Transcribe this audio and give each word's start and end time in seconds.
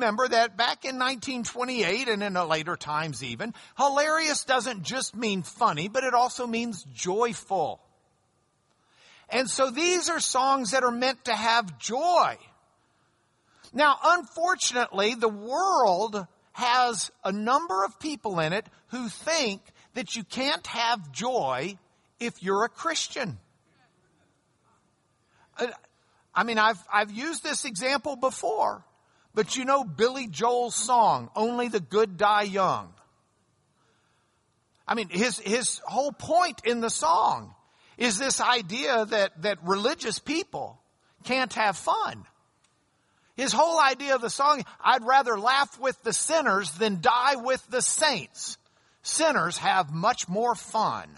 remember 0.00 0.28
that 0.28 0.56
back 0.56 0.86
in 0.86 0.98
1928 0.98 2.08
and 2.08 2.22
in 2.22 2.32
later 2.48 2.74
times 2.74 3.22
even, 3.22 3.52
hilarious 3.76 4.44
doesn't 4.44 4.82
just 4.82 5.14
mean 5.14 5.42
funny, 5.42 5.88
but 5.88 6.04
it 6.04 6.14
also 6.14 6.46
means 6.46 6.84
joyful. 6.94 7.80
And 9.28 9.48
so 9.48 9.70
these 9.70 10.08
are 10.08 10.18
songs 10.18 10.70
that 10.70 10.84
are 10.84 10.90
meant 10.90 11.26
to 11.26 11.34
have 11.34 11.78
joy. 11.78 12.36
Now, 13.74 13.96
unfortunately, 14.02 15.14
the 15.14 15.28
world 15.28 16.26
has 16.52 17.10
a 17.22 17.30
number 17.30 17.84
of 17.84 18.00
people 18.00 18.40
in 18.40 18.54
it 18.54 18.66
who 18.88 19.08
think 19.08 19.60
that 19.92 20.16
you 20.16 20.24
can't 20.24 20.66
have 20.66 21.12
joy 21.12 21.76
if 22.18 22.42
you're 22.42 22.64
a 22.64 22.70
Christian. 22.70 23.38
Uh, 25.58 25.66
I 26.34 26.44
mean, 26.44 26.58
I've, 26.58 26.82
I've 26.90 27.12
used 27.12 27.42
this 27.42 27.66
example 27.66 28.16
before, 28.16 28.82
but 29.40 29.56
you 29.56 29.64
know 29.64 29.84
Billy 29.84 30.26
Joel's 30.26 30.74
song, 30.74 31.30
Only 31.34 31.68
the 31.68 31.80
Good 31.80 32.18
Die 32.18 32.42
Young. 32.42 32.92
I 34.86 34.94
mean, 34.94 35.08
his, 35.08 35.38
his 35.38 35.80
whole 35.86 36.12
point 36.12 36.60
in 36.66 36.82
the 36.82 36.90
song 36.90 37.54
is 37.96 38.18
this 38.18 38.42
idea 38.42 39.06
that, 39.06 39.40
that 39.40 39.64
religious 39.64 40.18
people 40.18 40.78
can't 41.24 41.54
have 41.54 41.78
fun. 41.78 42.26
His 43.34 43.54
whole 43.54 43.80
idea 43.80 44.14
of 44.14 44.20
the 44.20 44.28
song, 44.28 44.62
I'd 44.78 45.06
rather 45.06 45.38
laugh 45.38 45.80
with 45.80 46.02
the 46.02 46.12
sinners 46.12 46.72
than 46.72 47.00
die 47.00 47.36
with 47.36 47.66
the 47.70 47.80
saints. 47.80 48.58
Sinners 49.00 49.56
have 49.56 49.90
much 49.90 50.28
more 50.28 50.54
fun. 50.54 51.08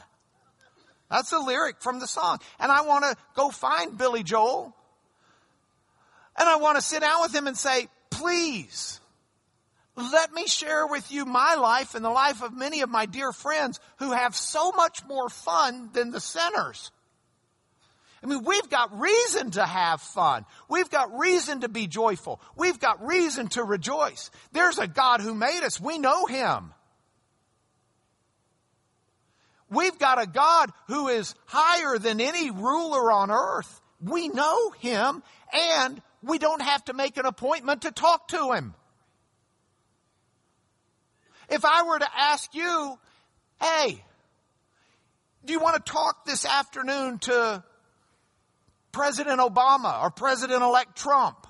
That's 1.10 1.30
the 1.30 1.40
lyric 1.40 1.82
from 1.82 1.98
the 1.98 2.06
song. 2.06 2.38
And 2.60 2.70
I 2.70 2.82
want 2.82 3.04
to 3.04 3.16
go 3.34 3.50
find 3.50 3.98
Billy 3.98 4.22
Joel. 4.22 4.72
And 6.38 6.48
I 6.48 6.54
want 6.58 6.76
to 6.76 6.82
sit 6.82 7.00
down 7.00 7.20
with 7.20 7.34
him 7.34 7.48
and 7.48 7.58
say, 7.58 7.88
please, 8.22 9.00
let 9.96 10.32
me 10.32 10.46
share 10.46 10.86
with 10.86 11.10
you 11.10 11.24
my 11.24 11.56
life 11.56 11.94
and 11.94 12.04
the 12.04 12.10
life 12.10 12.40
of 12.42 12.56
many 12.56 12.80
of 12.82 12.88
my 12.88 13.04
dear 13.04 13.32
friends 13.32 13.80
who 13.98 14.12
have 14.12 14.36
so 14.36 14.70
much 14.70 15.04
more 15.06 15.28
fun 15.28 15.90
than 15.92 16.12
the 16.12 16.20
sinners. 16.20 16.92
I 18.22 18.28
mean, 18.28 18.44
we've 18.44 18.70
got 18.70 19.00
reason 19.00 19.50
to 19.52 19.66
have 19.66 20.00
fun. 20.00 20.44
We've 20.68 20.88
got 20.88 21.18
reason 21.18 21.62
to 21.62 21.68
be 21.68 21.88
joyful. 21.88 22.40
We've 22.56 22.78
got 22.78 23.04
reason 23.04 23.48
to 23.48 23.64
rejoice. 23.64 24.30
There's 24.52 24.78
a 24.78 24.86
God 24.86 25.20
who 25.20 25.34
made 25.34 25.64
us. 25.64 25.80
We 25.80 25.98
know 25.98 26.26
Him. 26.26 26.72
We've 29.68 29.98
got 29.98 30.22
a 30.22 30.28
God 30.28 30.70
who 30.86 31.08
is 31.08 31.34
higher 31.46 31.98
than 31.98 32.20
any 32.20 32.52
ruler 32.52 33.10
on 33.10 33.32
earth. 33.32 33.80
We 34.00 34.28
know 34.28 34.70
Him 34.70 35.24
and 35.52 36.00
we 36.22 36.38
don't 36.38 36.62
have 36.62 36.84
to 36.86 36.94
make 36.94 37.16
an 37.16 37.26
appointment 37.26 37.82
to 37.82 37.90
talk 37.90 38.28
to 38.28 38.52
Him. 38.52 38.74
If 41.48 41.64
I 41.64 41.82
were 41.82 41.98
to 41.98 42.08
ask 42.16 42.54
you, 42.54 42.98
hey, 43.60 44.02
do 45.44 45.52
you 45.52 45.60
want 45.60 45.84
to 45.84 45.92
talk 45.92 46.24
this 46.24 46.46
afternoon 46.46 47.18
to 47.20 47.62
President 48.92 49.40
Obama 49.40 50.02
or 50.02 50.10
President 50.10 50.62
elect 50.62 50.96
Trump? 50.96 51.46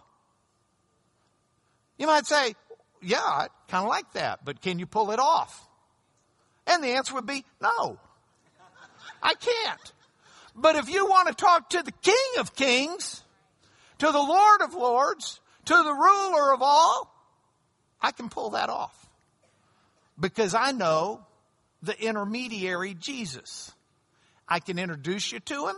You 1.99 2.07
might 2.07 2.27
say, 2.27 2.55
yeah, 3.03 3.19
I 3.19 3.49
kind 3.69 3.85
of 3.85 3.89
like 3.89 4.13
that, 4.15 4.45
but 4.45 4.61
can 4.61 4.79
you 4.79 4.87
pull 4.87 5.11
it 5.11 5.19
off? 5.19 5.69
And 6.67 6.83
the 6.83 6.89
answer 6.89 7.15
would 7.15 7.27
be 7.27 7.45
no. 7.61 7.99
I 9.23 9.35
can't. 9.35 9.93
But 10.55 10.77
if 10.77 10.89
you 10.89 11.07
want 11.07 11.29
to 11.29 11.35
talk 11.35 11.71
to 11.71 11.83
the 11.83 11.93
King 11.93 12.41
of 12.41 12.55
Kings, 12.55 13.22
to 14.03 14.11
the 14.11 14.19
Lord 14.19 14.63
of 14.63 14.75
Lords, 14.75 15.39
to 15.67 15.75
the 15.75 15.93
ruler 15.93 16.53
of 16.53 16.61
all, 16.61 17.15
I 18.01 18.11
can 18.11 18.29
pull 18.29 18.51
that 18.51 18.69
off 18.69 19.09
because 20.19 20.57
I 20.57 20.73
know 20.73 21.25
the 21.85 21.97
intermediary 22.03 22.95
Jesus. 22.95 23.71
I 24.49 24.59
can 24.59 24.81
introduce 24.81 25.31
you 25.31 25.39
to 25.39 25.69
him 25.69 25.77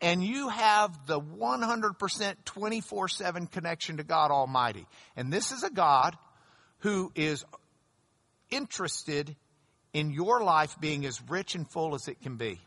and 0.00 0.24
you 0.24 0.48
have 0.48 1.06
the 1.06 1.20
100% 1.20 2.34
24 2.44 3.08
7 3.08 3.46
connection 3.46 3.98
to 3.98 4.02
God 4.02 4.32
Almighty. 4.32 4.84
And 5.16 5.32
this 5.32 5.52
is 5.52 5.62
a 5.62 5.70
God 5.70 6.18
who 6.80 7.12
is 7.14 7.44
interested 8.50 9.36
in 9.92 10.10
your 10.10 10.42
life 10.42 10.74
being 10.80 11.06
as 11.06 11.22
rich 11.28 11.54
and 11.54 11.70
full 11.70 11.94
as 11.94 12.08
it 12.08 12.20
can 12.22 12.34
be. 12.34 12.60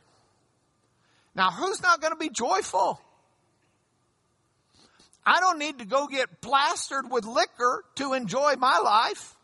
Now, 1.36 1.52
who's 1.52 1.82
not 1.82 2.00
going 2.00 2.14
to 2.14 2.18
be 2.18 2.30
joyful? 2.30 3.02
I 5.26 5.40
don't 5.40 5.58
need 5.58 5.80
to 5.80 5.86
go 5.86 6.08
get 6.08 6.42
plastered 6.42 7.10
with 7.10 7.26
liquor 7.26 7.84
to 7.96 8.14
enjoy 8.14 8.56
my 8.58 8.78
life. 8.78 9.36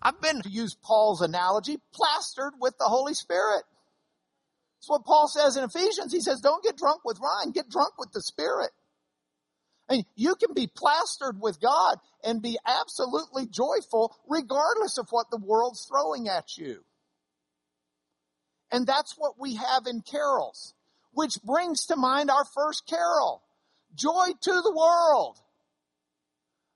I've 0.00 0.20
been, 0.20 0.42
to 0.42 0.48
use 0.48 0.76
Paul's 0.80 1.22
analogy, 1.22 1.78
plastered 1.92 2.52
with 2.60 2.78
the 2.78 2.84
Holy 2.84 3.14
Spirit. 3.14 3.64
That's 4.78 4.88
what 4.88 5.04
Paul 5.04 5.26
says 5.26 5.56
in 5.56 5.64
Ephesians. 5.64 6.12
He 6.12 6.20
says, 6.20 6.40
don't 6.40 6.62
get 6.62 6.76
drunk 6.76 7.00
with 7.04 7.18
wine, 7.20 7.50
get 7.50 7.68
drunk 7.68 7.98
with 7.98 8.12
the 8.12 8.22
Spirit. 8.22 8.70
And 9.88 10.04
you 10.14 10.34
can 10.36 10.54
be 10.54 10.68
plastered 10.68 11.40
with 11.40 11.60
God 11.60 11.98
and 12.22 12.42
be 12.42 12.58
absolutely 12.66 13.46
joyful 13.46 14.16
regardless 14.28 14.98
of 14.98 15.08
what 15.10 15.30
the 15.30 15.38
world's 15.38 15.86
throwing 15.88 16.28
at 16.28 16.56
you. 16.56 16.84
And 18.70 18.86
that's 18.86 19.14
what 19.16 19.34
we 19.38 19.54
have 19.56 19.86
in 19.86 20.02
carols, 20.02 20.74
which 21.12 21.40
brings 21.42 21.86
to 21.86 21.96
mind 21.96 22.30
our 22.30 22.44
first 22.44 22.86
carol. 22.86 23.42
Joy 23.96 24.28
to 24.42 24.52
the 24.52 24.74
world. 24.74 25.38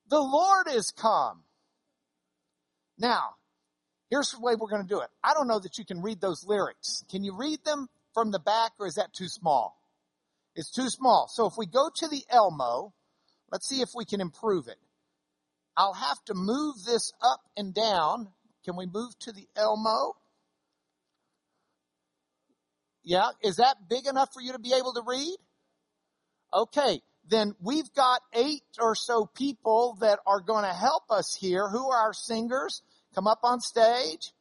The 0.09 0.21
Lord 0.21 0.67
is 0.69 0.91
come. 0.91 1.43
Now, 2.99 3.37
here's 4.11 4.31
the 4.31 4.41
way 4.41 4.55
we're 4.59 4.69
going 4.69 4.83
to 4.83 4.89
do 4.89 5.01
it. 5.01 5.09
I 5.23 5.35
don't 5.35 5.47
know 5.47 5.61
that 5.61 5.79
you 5.79 5.85
can 5.85 6.03
read 6.03 6.21
those 6.21 6.45
lyrics. 6.45 7.05
Can 7.11 7.23
you 7.23 7.37
read 7.37 7.65
them 7.65 7.89
from 8.13 8.31
the 8.31 8.41
back 8.41 8.73
or 8.79 8.87
is 8.87 8.97
that 8.97 9.13
too 9.13 9.29
small? 9.29 9.81
It's 10.57 10.71
too 10.71 10.89
small. 10.89 11.29
So 11.33 11.47
if 11.47 11.55
we 11.57 11.67
go 11.67 11.91
to 11.95 12.09
the 12.09 12.25
Elmo, 12.29 12.93
let's 13.53 13.69
see 13.69 13.81
if 13.81 13.91
we 13.95 14.05
can 14.05 14.21
improve 14.21 14.67
it. 14.69 14.79
I'll 15.77 15.95
have 15.95 16.23
to 16.27 16.35
move 16.35 16.75
this 16.85 17.13
up 17.23 17.41
and 17.57 17.73
down. 17.73 18.29
Can 18.65 18.77
we 18.77 18.87
move 18.87 19.19
to 19.21 19.33
the 19.33 19.47
Elmo? 19.57 20.17
Yeah, 23.03 23.29
is 23.43 23.57
that 23.57 23.89
big 23.89 24.07
enough 24.07 24.33
for 24.35 24.43
you 24.43 24.53
to 24.53 24.59
be 24.59 24.75
able 24.75 24.93
to 24.95 25.03
read? 25.07 25.37
Okay, 26.53 27.01
then 27.31 27.55
we've 27.63 27.93
got 27.95 28.21
eight 28.35 28.65
or 28.81 28.95
so 28.95 29.25
people 29.25 29.97
that 30.01 30.19
are 30.27 30.41
going 30.41 30.65
to 30.65 30.73
help 30.73 31.05
us 31.11 31.37
here. 31.41 31.69
Who 31.69 31.91
are 31.91 32.07
our 32.07 32.13
singers? 32.13 32.83
Come 33.15 33.29
up 33.29 33.41
on 33.45 33.61
stage. 33.61 34.33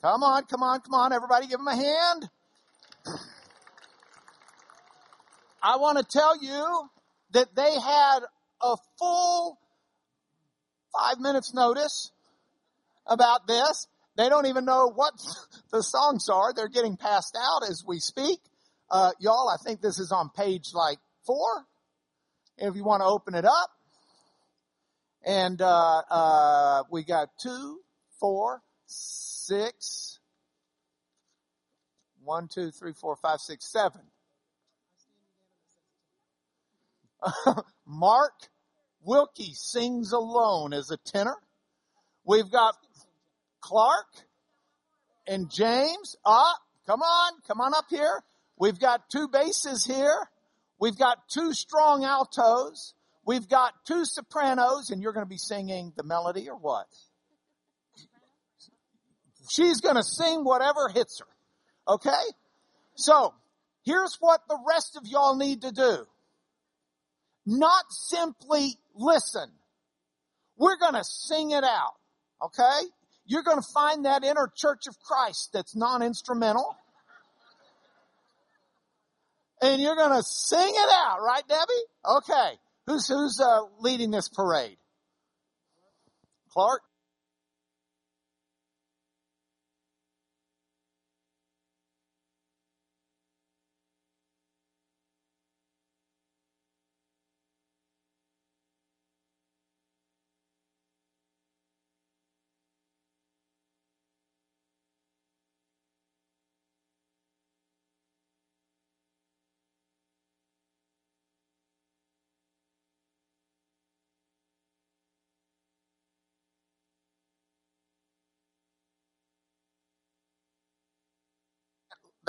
Come 0.00 0.22
on, 0.22 0.44
come 0.44 0.62
on, 0.62 0.80
come 0.80 0.94
on. 0.94 1.12
Everybody 1.12 1.48
give 1.48 1.58
them 1.58 1.68
a 1.68 1.76
hand. 1.76 2.28
I 5.62 5.76
want 5.76 5.98
to 5.98 6.04
tell 6.04 6.42
you 6.42 6.88
that 7.32 7.54
they 7.54 7.74
had 7.74 8.20
a 8.62 8.76
full 8.98 9.58
five 10.96 11.18
minutes 11.18 11.52
notice 11.52 12.12
about 13.06 13.46
this. 13.46 13.86
They 14.16 14.28
don't 14.28 14.46
even 14.46 14.64
know 14.64 14.90
what 14.94 15.14
the 15.72 15.82
songs 15.82 16.28
are. 16.32 16.54
They're 16.54 16.68
getting 16.68 16.96
passed 16.96 17.36
out 17.36 17.68
as 17.68 17.82
we 17.86 17.98
speak. 17.98 18.38
Uh, 18.90 19.10
y'all, 19.20 19.48
I 19.48 19.56
think 19.64 19.80
this 19.80 19.98
is 19.98 20.12
on 20.12 20.30
page 20.34 20.70
like 20.74 20.98
four. 21.26 21.66
If 22.60 22.76
you 22.76 22.84
want 22.84 23.00
to 23.00 23.06
open 23.06 23.34
it 23.34 23.44
up. 23.44 23.70
And, 25.24 25.60
uh, 25.60 26.02
uh, 26.10 26.82
we 26.90 27.04
got 27.04 27.28
two, 27.42 27.80
four, 28.18 28.62
six, 28.86 30.18
one, 32.22 32.48
two, 32.48 32.70
three, 32.70 32.92
four, 32.92 33.16
five, 33.16 33.40
six, 33.40 33.70
seven. 33.70 34.02
Mark 37.86 38.48
Wilkie 39.02 39.52
sings 39.54 40.12
alone 40.12 40.72
as 40.72 40.90
a 40.90 40.96
tenor. 40.98 41.36
We've 42.24 42.50
got 42.50 42.74
Clark 43.60 44.06
and 45.26 45.50
James. 45.50 46.16
Ah, 46.24 46.54
come 46.86 47.00
on, 47.02 47.32
come 47.46 47.60
on 47.60 47.74
up 47.74 47.86
here. 47.88 48.22
We've 48.58 48.78
got 48.78 49.08
two 49.10 49.28
basses 49.28 49.84
here. 49.84 50.28
We've 50.80 50.96
got 50.96 51.28
two 51.28 51.52
strong 51.52 52.04
altos. 52.04 52.94
We've 53.26 53.48
got 53.48 53.74
two 53.86 54.04
sopranos, 54.06 54.90
and 54.90 55.02
you're 55.02 55.12
going 55.12 55.26
to 55.26 55.30
be 55.30 55.36
singing 55.36 55.92
the 55.94 56.02
melody 56.02 56.48
or 56.48 56.56
what? 56.56 56.86
She's 59.50 59.80
going 59.80 59.96
to 59.96 60.02
sing 60.02 60.42
whatever 60.42 60.88
hits 60.88 61.20
her. 61.20 61.92
Okay? 61.92 62.10
So, 62.94 63.34
here's 63.84 64.16
what 64.20 64.40
the 64.48 64.58
rest 64.66 64.96
of 64.96 65.06
y'all 65.06 65.36
need 65.36 65.62
to 65.62 65.72
do. 65.72 66.06
Not 67.44 67.84
simply 67.90 68.76
listen. 68.94 69.50
We're 70.56 70.78
going 70.78 70.94
to 70.94 71.04
sing 71.04 71.50
it 71.50 71.64
out. 71.64 71.94
Okay? 72.42 72.86
You're 73.26 73.42
going 73.42 73.60
to 73.60 73.68
find 73.74 74.06
that 74.06 74.24
inner 74.24 74.50
church 74.56 74.86
of 74.88 74.98
Christ 75.00 75.50
that's 75.52 75.76
non-instrumental 75.76 76.76
and 79.62 79.80
you're 79.80 79.96
going 79.96 80.16
to 80.16 80.22
sing 80.22 80.72
it 80.74 80.90
out, 80.94 81.18
right, 81.22 81.46
Debbie? 81.46 82.18
Okay. 82.18 82.58
Who's 82.86 83.06
who's 83.06 83.40
uh, 83.40 83.62
leading 83.80 84.10
this 84.10 84.28
parade? 84.28 84.76
Clark. 86.52 86.82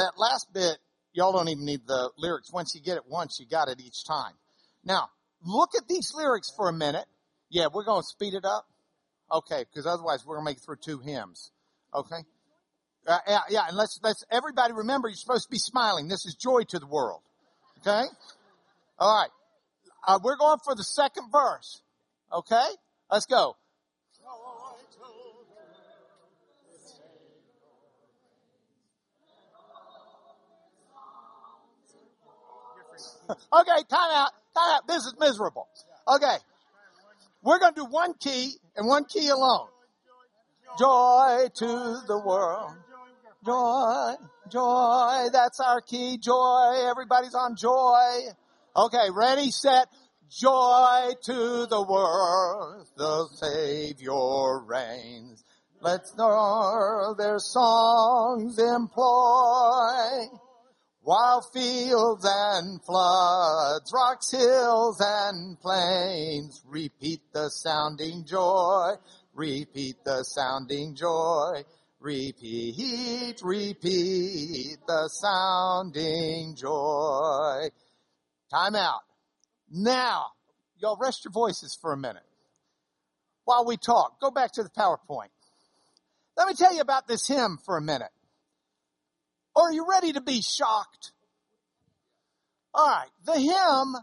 That 0.01 0.13
last 0.17 0.53
bit, 0.53 0.77
y'all 1.13 1.31
don't 1.31 1.47
even 1.47 1.65
need 1.65 1.81
the 1.85 2.11
lyrics. 2.17 2.51
Once 2.51 2.73
you 2.75 2.81
get 2.81 2.97
it 2.97 3.03
once, 3.07 3.37
you 3.39 3.45
got 3.47 3.69
it 3.69 3.79
each 3.79 4.05
time. 4.05 4.33
Now, 4.83 5.09
look 5.43 5.71
at 5.77 5.87
these 5.87 6.11
lyrics 6.15 6.51
for 6.55 6.69
a 6.69 6.73
minute. 6.73 7.05
Yeah, 7.49 7.67
we're 7.73 7.85
going 7.85 8.01
to 8.01 8.07
speed 8.07 8.33
it 8.33 8.45
up. 8.45 8.65
Okay, 9.31 9.63
because 9.63 9.85
otherwise 9.85 10.25
we're 10.25 10.35
going 10.35 10.45
to 10.45 10.51
make 10.51 10.57
it 10.57 10.63
through 10.65 10.77
two 10.83 10.99
hymns. 10.99 11.51
Okay? 11.93 12.23
Uh, 13.07 13.17
yeah, 13.27 13.39
yeah, 13.49 13.67
and 13.67 13.77
let's, 13.77 13.99
let's, 14.03 14.25
everybody 14.29 14.73
remember 14.73 15.07
you're 15.07 15.15
supposed 15.15 15.47
to 15.47 15.51
be 15.51 15.57
smiling. 15.57 16.07
This 16.07 16.25
is 16.25 16.35
joy 16.35 16.63
to 16.69 16.79
the 16.79 16.87
world. 16.87 17.21
Okay? 17.79 18.03
All 18.99 19.15
right. 19.21 19.29
Uh, 20.07 20.19
we're 20.23 20.37
going 20.37 20.59
for 20.63 20.75
the 20.75 20.83
second 20.83 21.31
verse. 21.31 21.81
Okay? 22.33 22.67
Let's 23.09 23.25
go. 23.25 23.55
okay, 33.29 33.83
time 33.89 34.11
out, 34.11 34.31
time 34.53 34.75
out. 34.75 34.87
This 34.87 35.05
is 35.05 35.15
miserable. 35.19 35.67
Okay. 36.07 36.37
We're 37.43 37.59
going 37.59 37.73
to 37.73 37.81
do 37.81 37.85
one 37.85 38.13
key 38.13 38.53
and 38.75 38.87
one 38.87 39.05
key 39.05 39.27
alone. 39.29 39.67
Joy 40.77 41.47
to 41.55 42.01
the 42.07 42.21
world. 42.23 42.73
Joy, 43.45 44.13
joy. 44.49 45.29
That's 45.33 45.59
our 45.59 45.81
key. 45.81 46.17
Joy. 46.17 46.87
Everybody's 46.89 47.33
on 47.33 47.55
joy. 47.55 48.31
Okay, 48.75 49.09
ready, 49.11 49.51
set. 49.51 49.87
Joy 50.29 51.11
to 51.23 51.65
the 51.65 51.81
world. 51.81 52.87
The 52.95 53.27
Savior 53.33 54.59
reigns. 54.59 55.43
Let's 55.81 56.13
their 57.17 57.39
songs 57.39 58.59
employ. 58.59 60.27
While 61.03 61.41
fields 61.41 62.23
and 62.29 62.79
floods, 62.83 63.91
rocks, 63.91 64.31
hills 64.31 65.01
and 65.03 65.59
plains 65.59 66.61
repeat 66.67 67.21
the 67.33 67.49
sounding 67.49 68.23
joy, 68.23 68.91
repeat 69.33 70.03
the 70.05 70.23
sounding 70.23 70.93
joy, 70.93 71.63
repeat, 71.99 73.41
repeat 73.41 74.77
the 74.87 75.09
sounding 75.09 76.55
joy. 76.55 77.69
Time 78.51 78.75
out. 78.75 79.01
Now, 79.71 80.27
y'all 80.77 80.99
rest 81.01 81.25
your 81.25 81.31
voices 81.31 81.75
for 81.81 81.93
a 81.93 81.97
minute. 81.97 82.21
While 83.45 83.65
we 83.65 83.77
talk, 83.77 84.19
go 84.21 84.29
back 84.29 84.51
to 84.53 84.63
the 84.63 84.69
PowerPoint. 84.69 85.31
Let 86.37 86.47
me 86.47 86.53
tell 86.53 86.75
you 86.75 86.81
about 86.81 87.07
this 87.07 87.27
hymn 87.27 87.57
for 87.65 87.75
a 87.77 87.81
minute. 87.81 88.11
Or 89.55 89.69
are 89.69 89.73
you 89.73 89.85
ready 89.89 90.13
to 90.13 90.21
be 90.21 90.41
shocked? 90.41 91.11
All 92.73 92.87
right, 92.87 93.09
the 93.25 93.37
hymn, 93.37 93.95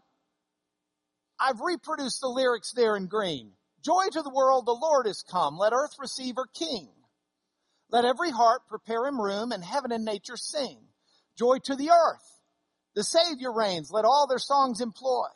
I've 1.41 1.61
reproduced 1.61 2.21
the 2.21 2.29
lyrics 2.29 2.73
there 2.73 2.97
in 2.97 3.06
green. 3.06 3.53
Joy 3.83 4.09
to 4.12 4.23
the 4.23 4.33
world, 4.35 4.67
the 4.67 4.73
Lord 4.73 5.06
is 5.06 5.23
come. 5.23 5.56
Let 5.56 5.73
earth 5.73 5.97
receive 5.99 6.37
her 6.37 6.47
King. 6.53 6.89
Let 7.91 8.05
every 8.05 8.31
heart 8.31 8.62
prepare 8.69 9.06
him 9.06 9.21
room, 9.21 9.53
and 9.53 9.65
heaven 9.65 9.93
and 9.93 10.05
nature 10.05 10.37
sing. 10.37 10.79
Joy 11.39 11.59
to 11.65 11.77
the 11.77 11.91
earth, 11.91 12.41
the 12.95 13.05
Savior 13.05 13.53
reigns. 13.53 13.91
Let 13.91 14.05
all 14.05 14.27
their 14.27 14.39
songs 14.39 14.81
employ. 14.81 15.29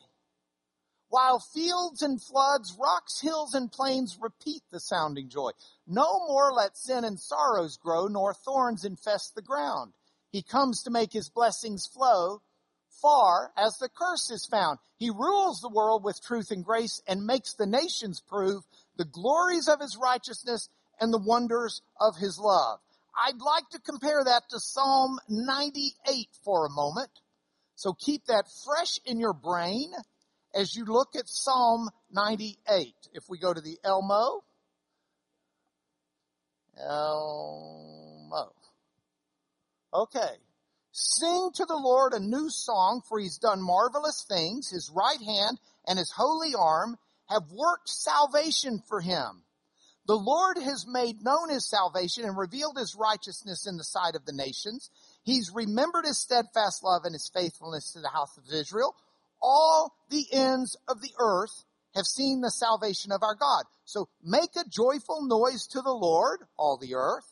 While 1.09 1.41
fields 1.41 2.03
and 2.03 2.21
floods, 2.21 2.77
rocks, 2.79 3.21
hills, 3.21 3.55
and 3.55 3.71
plains 3.71 4.19
repeat 4.21 4.63
the 4.71 4.81
sounding 4.81 5.29
joy. 5.29 5.51
No 5.87 6.27
more 6.27 6.53
let 6.53 6.77
sin 6.77 7.05
and 7.05 7.21
sorrows 7.21 7.77
grow, 7.77 8.07
nor 8.07 8.35
thorns 8.35 8.85
infest 8.85 9.35
the 9.35 9.43
ground. 9.43 9.93
He 10.33 10.43
comes 10.43 10.83
to 10.83 10.91
make 10.91 11.13
his 11.13 11.29
blessings 11.29 11.87
flow 11.87 12.41
far 13.03 13.53
as 13.57 13.77
the 13.79 13.89
curse 13.89 14.31
is 14.31 14.47
found. 14.47 14.79
He 14.97 15.11
rules 15.11 15.61
the 15.61 15.69
world 15.69 16.05
with 16.05 16.23
truth 16.23 16.51
and 16.51 16.65
grace 16.65 17.03
and 17.07 17.27
makes 17.27 17.55
the 17.55 17.67
nations 17.67 18.21
prove 18.21 18.63
the 18.97 19.05
glories 19.05 19.69
of 19.69 19.81
his 19.81 19.97
righteousness 19.97 20.69
and 21.01 21.13
the 21.13 21.19
wonders 21.19 21.83
of 22.01 22.17
his 22.17 22.39
love. 22.39 22.79
I'd 23.27 23.41
like 23.41 23.69
to 23.73 23.81
compare 23.81 24.25
that 24.25 24.49
to 24.51 24.61
Psalm 24.61 25.19
98 25.29 26.29
for 26.45 26.65
a 26.65 26.71
moment. 26.71 27.11
So 27.75 27.93
keep 27.93 28.27
that 28.27 28.47
fresh 28.65 28.99
in 29.05 29.19
your 29.19 29.35
brain 29.35 29.93
as 30.55 30.75
you 30.75 30.85
look 30.85 31.15
at 31.17 31.29
Psalm 31.29 31.91
98. 32.11 32.95
If 33.13 33.25
we 33.29 33.39
go 33.39 33.53
to 33.53 33.61
the 33.61 33.79
Elmo, 33.85 34.45
Elmo. 36.79 38.53
Okay. 39.95 40.37
Sing 40.93 41.51
to 41.55 41.65
the 41.65 41.77
Lord 41.77 42.13
a 42.13 42.21
new 42.21 42.51
song, 42.51 43.03
for 43.09 43.19
he's 43.19 43.39
done 43.39 43.63
marvelous 43.63 44.25
things. 44.29 44.69
His 44.71 44.91
right 44.95 45.21
hand 45.21 45.59
and 45.87 45.99
his 45.99 46.13
holy 46.13 46.55
arm 46.55 46.99
have 47.29 47.51
worked 47.51 47.89
salvation 47.89 48.83
for 48.89 49.01
him. 49.01 49.43
The 50.07 50.17
Lord 50.17 50.59
has 50.59 50.85
made 50.87 51.25
known 51.25 51.49
his 51.49 51.69
salvation 51.69 52.25
and 52.25 52.37
revealed 52.37 52.77
his 52.77 52.97
righteousness 52.97 53.67
in 53.67 53.77
the 53.77 53.85
sight 53.85 54.17
of 54.17 54.27
the 54.27 54.33
nations. 54.33 54.91
He's 55.23 55.53
remembered 55.55 56.05
his 56.05 56.19
steadfast 56.19 56.83
love 56.83 57.05
and 57.05 57.15
his 57.15 57.31
faithfulness 57.33 57.93
to 57.93 58.01
the 58.01 58.09
house 58.09 58.37
of 58.37 58.53
Israel. 58.53 58.95
All 59.41 59.95
the 60.11 60.27
ends 60.33 60.77
of 60.89 61.01
the 61.01 61.13
earth 61.19 61.65
have 61.95 62.05
seen 62.05 62.41
the 62.41 62.51
salvation 62.51 63.13
of 63.13 63.23
our 63.23 63.35
God. 63.35 63.65
So 63.85 64.09
make 64.23 64.57
a 64.57 64.69
joyful 64.69 65.23
noise 65.23 65.69
to 65.69 65.81
the 65.81 65.93
Lord, 65.93 66.41
all 66.59 66.77
the 66.77 66.97
earth 66.97 67.32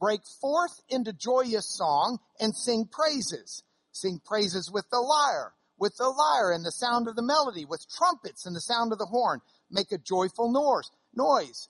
break 0.00 0.20
forth 0.40 0.80
into 0.88 1.12
joyous 1.12 1.66
song 1.66 2.18
and 2.40 2.54
sing 2.54 2.88
praises. 2.90 3.62
Sing 3.92 4.20
praises 4.24 4.70
with 4.70 4.88
the 4.90 5.00
lyre, 5.00 5.54
with 5.78 5.96
the 5.96 6.08
lyre 6.08 6.52
and 6.52 6.64
the 6.64 6.72
sound 6.72 7.08
of 7.08 7.16
the 7.16 7.22
melody, 7.22 7.64
with 7.64 7.86
trumpets 7.88 8.46
and 8.46 8.54
the 8.54 8.60
sound 8.60 8.92
of 8.92 8.98
the 8.98 9.06
horn. 9.06 9.40
Make 9.70 9.92
a 9.92 9.98
joyful 9.98 10.52
noise. 10.52 10.90
Noise. 11.14 11.68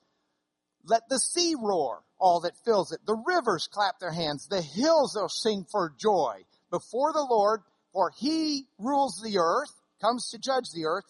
Let 0.84 1.08
the 1.08 1.18
sea 1.18 1.54
roar, 1.58 2.02
all 2.18 2.40
that 2.40 2.56
fills 2.64 2.92
it. 2.92 3.00
The 3.06 3.16
rivers 3.26 3.68
clap 3.70 3.98
their 3.98 4.12
hands. 4.12 4.48
The 4.48 4.62
hills 4.62 5.16
will 5.16 5.28
sing 5.28 5.66
for 5.70 5.92
joy 5.98 6.44
before 6.70 7.12
the 7.12 7.26
Lord, 7.28 7.62
for 7.92 8.10
he 8.10 8.66
rules 8.78 9.20
the 9.22 9.38
earth, 9.38 9.72
comes 10.00 10.30
to 10.30 10.38
judge 10.38 10.70
the 10.72 10.86
earth, 10.86 11.06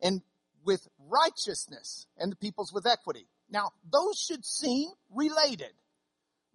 and 0.00 0.22
with 0.64 0.86
righteousness 1.08 2.06
and 2.16 2.32
the 2.32 2.36
peoples 2.36 2.72
with 2.72 2.86
equity. 2.86 3.26
Now, 3.50 3.72
those 3.90 4.18
should 4.18 4.44
seem 4.44 4.88
related. 5.10 5.72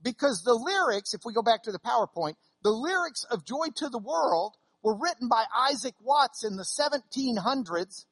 Because 0.05 0.43
the 0.43 0.53
lyrics, 0.53 1.15
if 1.15 1.21
we 1.25 1.33
go 1.33 1.41
back 1.41 1.63
to 1.63 1.71
the 1.71 1.79
PowerPoint, 1.79 2.35
the 2.61 2.69
lyrics 2.69 3.25
of 3.31 3.43
Joy 3.43 3.69
to 3.77 3.89
the 3.89 3.97
World 3.97 4.55
were 4.83 4.95
written 4.95 5.27
by 5.27 5.45
Isaac 5.71 5.95
Watts 5.99 6.43
in 6.43 6.57
the 6.57 6.63
1700s 6.63 8.05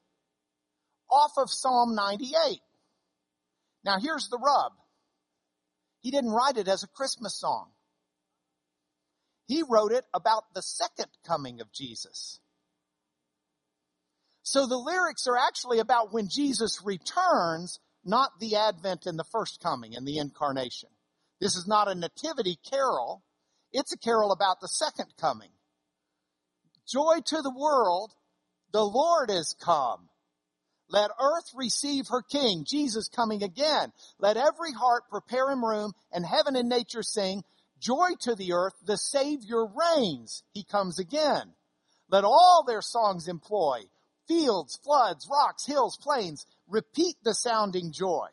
off 1.11 1.31
of 1.37 1.51
Psalm 1.51 1.93
98. 1.93 2.59
Now 3.85 3.99
here's 3.99 4.27
the 4.29 4.39
rub. 4.39 4.71
He 6.01 6.09
didn't 6.09 6.31
write 6.31 6.57
it 6.57 6.67
as 6.67 6.81
a 6.81 6.87
Christmas 6.87 7.39
song. 7.39 7.67
He 9.45 9.61
wrote 9.61 9.91
it 9.91 10.05
about 10.15 10.45
the 10.55 10.63
second 10.63 11.11
coming 11.27 11.61
of 11.61 11.71
Jesus. 11.71 12.39
So 14.41 14.65
the 14.65 14.77
lyrics 14.77 15.27
are 15.27 15.37
actually 15.37 15.77
about 15.77 16.11
when 16.11 16.27
Jesus 16.27 16.81
returns, 16.83 17.79
not 18.03 18.31
the 18.39 18.55
advent 18.55 19.05
and 19.05 19.19
the 19.19 19.25
first 19.31 19.61
coming 19.61 19.95
and 19.95 20.07
the 20.07 20.17
incarnation. 20.17 20.89
This 21.43 21.57
is 21.57 21.67
not 21.67 21.91
a 21.91 21.95
nativity 21.95 22.57
carol. 22.71 23.21
It's 23.73 23.91
a 23.91 23.97
carol 23.97 24.31
about 24.31 24.61
the 24.61 24.69
second 24.69 25.07
coming. 25.19 25.49
Joy 26.87 27.19
to 27.25 27.41
the 27.41 27.53
world. 27.53 28.13
The 28.71 28.85
Lord 28.85 29.29
is 29.29 29.53
come. 29.59 30.07
Let 30.87 31.11
earth 31.19 31.51
receive 31.53 32.07
her 32.07 32.21
king, 32.21 32.63
Jesus 32.65 33.09
coming 33.09 33.43
again. 33.43 33.91
Let 34.19 34.37
every 34.37 34.71
heart 34.71 35.09
prepare 35.09 35.51
him 35.51 35.65
room 35.65 35.91
and 36.13 36.25
heaven 36.25 36.55
and 36.55 36.69
nature 36.69 37.03
sing. 37.03 37.43
Joy 37.77 38.11
to 38.21 38.35
the 38.35 38.53
earth. 38.53 38.75
The 38.85 38.97
Savior 38.97 39.65
reigns. 39.65 40.43
He 40.53 40.63
comes 40.63 40.97
again. 40.97 41.55
Let 42.09 42.23
all 42.23 42.63
their 42.65 42.81
songs 42.81 43.27
employ. 43.27 43.81
Fields, 44.29 44.79
floods, 44.81 45.27
rocks, 45.29 45.65
hills, 45.65 45.97
plains. 46.01 46.45
Repeat 46.69 47.17
the 47.21 47.33
sounding 47.33 47.91
joy. 47.91 48.27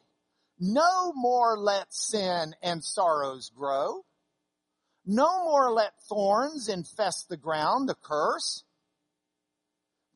No 0.61 1.14
more 1.14 1.59
let 1.59 1.93
sin 1.93 2.55
and 2.62 2.85
sorrows 2.85 3.50
grow. 3.57 4.05
No 5.07 5.45
more 5.45 5.73
let 5.73 5.95
thorns 6.07 6.69
infest 6.69 7.31
the 7.31 7.38
ground, 7.38 7.88
the 7.88 7.95
curse. 7.95 8.62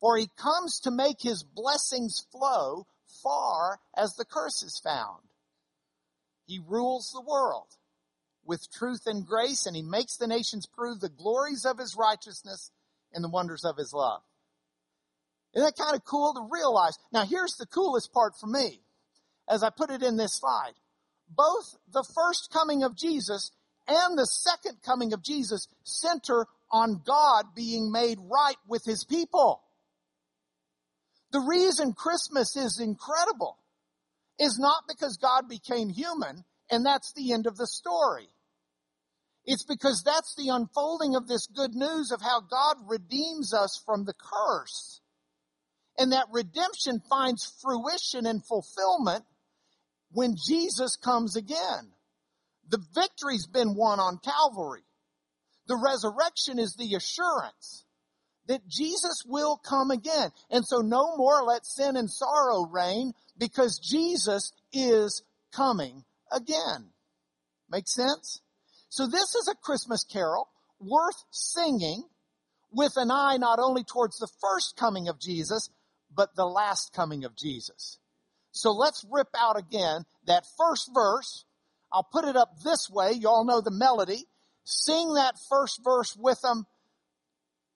For 0.00 0.18
he 0.18 0.28
comes 0.36 0.80
to 0.80 0.90
make 0.90 1.22
his 1.22 1.42
blessings 1.42 2.26
flow 2.30 2.86
far 3.22 3.80
as 3.96 4.14
the 4.14 4.26
curse 4.26 4.62
is 4.62 4.78
found. 4.78 5.22
He 6.46 6.60
rules 6.64 7.10
the 7.10 7.22
world 7.22 7.68
with 8.44 8.70
truth 8.70 9.06
and 9.06 9.26
grace, 9.26 9.64
and 9.64 9.74
he 9.74 9.82
makes 9.82 10.18
the 10.18 10.26
nations 10.26 10.66
prove 10.66 11.00
the 11.00 11.08
glories 11.08 11.64
of 11.64 11.78
his 11.78 11.96
righteousness 11.98 12.70
and 13.14 13.24
the 13.24 13.30
wonders 13.30 13.64
of 13.64 13.78
his 13.78 13.94
love. 13.94 14.20
Isn't 15.54 15.64
that 15.64 15.82
kind 15.82 15.96
of 15.96 16.04
cool 16.04 16.34
to 16.34 16.48
realize? 16.52 16.98
Now 17.12 17.24
here's 17.24 17.56
the 17.56 17.66
coolest 17.66 18.12
part 18.12 18.34
for 18.38 18.46
me, 18.46 18.83
as 19.48 19.62
I 19.62 19.70
put 19.70 19.90
it 19.90 20.02
in 20.02 20.16
this 20.16 20.38
slide. 20.38 20.74
Both 21.28 21.76
the 21.92 22.04
first 22.14 22.50
coming 22.52 22.82
of 22.82 22.96
Jesus 22.96 23.50
and 23.86 24.18
the 24.18 24.26
second 24.26 24.78
coming 24.84 25.12
of 25.12 25.22
Jesus 25.22 25.68
center 25.84 26.46
on 26.70 27.02
God 27.04 27.54
being 27.54 27.92
made 27.92 28.18
right 28.20 28.56
with 28.66 28.84
his 28.84 29.04
people. 29.04 29.62
The 31.32 31.40
reason 31.40 31.92
Christmas 31.92 32.56
is 32.56 32.80
incredible 32.80 33.58
is 34.38 34.58
not 34.58 34.84
because 34.88 35.16
God 35.16 35.48
became 35.48 35.90
human 35.90 36.44
and 36.70 36.84
that's 36.84 37.12
the 37.12 37.32
end 37.32 37.46
of 37.46 37.56
the 37.56 37.66
story. 37.66 38.28
It's 39.44 39.64
because 39.64 40.02
that's 40.04 40.34
the 40.36 40.48
unfolding 40.48 41.16
of 41.16 41.28
this 41.28 41.46
good 41.46 41.74
news 41.74 42.10
of 42.10 42.22
how 42.22 42.40
God 42.40 42.76
redeems 42.86 43.52
us 43.52 43.80
from 43.84 44.04
the 44.04 44.14
curse. 44.14 45.00
And 45.98 46.12
that 46.12 46.26
redemption 46.32 47.00
finds 47.10 47.52
fruition 47.60 48.26
and 48.26 48.44
fulfillment 48.44 49.24
when 50.14 50.36
Jesus 50.36 50.96
comes 50.96 51.36
again. 51.36 51.92
The 52.70 52.82
victory's 52.94 53.46
been 53.46 53.74
won 53.74 54.00
on 54.00 54.18
Calvary. 54.18 54.84
The 55.66 55.76
resurrection 55.76 56.58
is 56.58 56.74
the 56.74 56.94
assurance 56.94 57.84
that 58.46 58.66
Jesus 58.68 59.22
will 59.26 59.56
come 59.56 59.90
again. 59.90 60.30
And 60.50 60.64
so 60.66 60.78
no 60.78 61.16
more 61.16 61.42
let 61.42 61.66
sin 61.66 61.96
and 61.96 62.10
sorrow 62.10 62.66
reign 62.66 63.12
because 63.36 63.78
Jesus 63.78 64.52
is 64.72 65.22
coming 65.52 66.04
again. 66.32 66.90
Make 67.70 67.88
sense? 67.88 68.40
So 68.88 69.06
this 69.06 69.34
is 69.34 69.48
a 69.48 69.56
Christmas 69.56 70.04
carol 70.04 70.48
worth 70.78 71.22
singing 71.30 72.04
with 72.70 72.92
an 72.96 73.10
eye 73.10 73.36
not 73.38 73.58
only 73.58 73.84
towards 73.84 74.18
the 74.18 74.28
first 74.40 74.76
coming 74.76 75.08
of 75.08 75.20
Jesus, 75.20 75.70
but 76.14 76.36
the 76.36 76.46
last 76.46 76.92
coming 76.92 77.24
of 77.24 77.36
Jesus. 77.36 77.98
So 78.54 78.70
let's 78.72 79.04
rip 79.10 79.28
out 79.38 79.58
again 79.58 80.04
that 80.26 80.44
first 80.56 80.90
verse 80.94 81.44
I'll 81.94 82.02
put 82.02 82.24
it 82.24 82.34
up 82.34 82.58
this 82.64 82.90
way. 82.90 83.12
You 83.12 83.28
all 83.28 83.44
know 83.44 83.60
the 83.60 83.70
melody. 83.70 84.26
Sing 84.64 85.14
that 85.14 85.36
first 85.48 85.80
verse 85.84 86.16
with 86.18 86.40
them, 86.40 86.66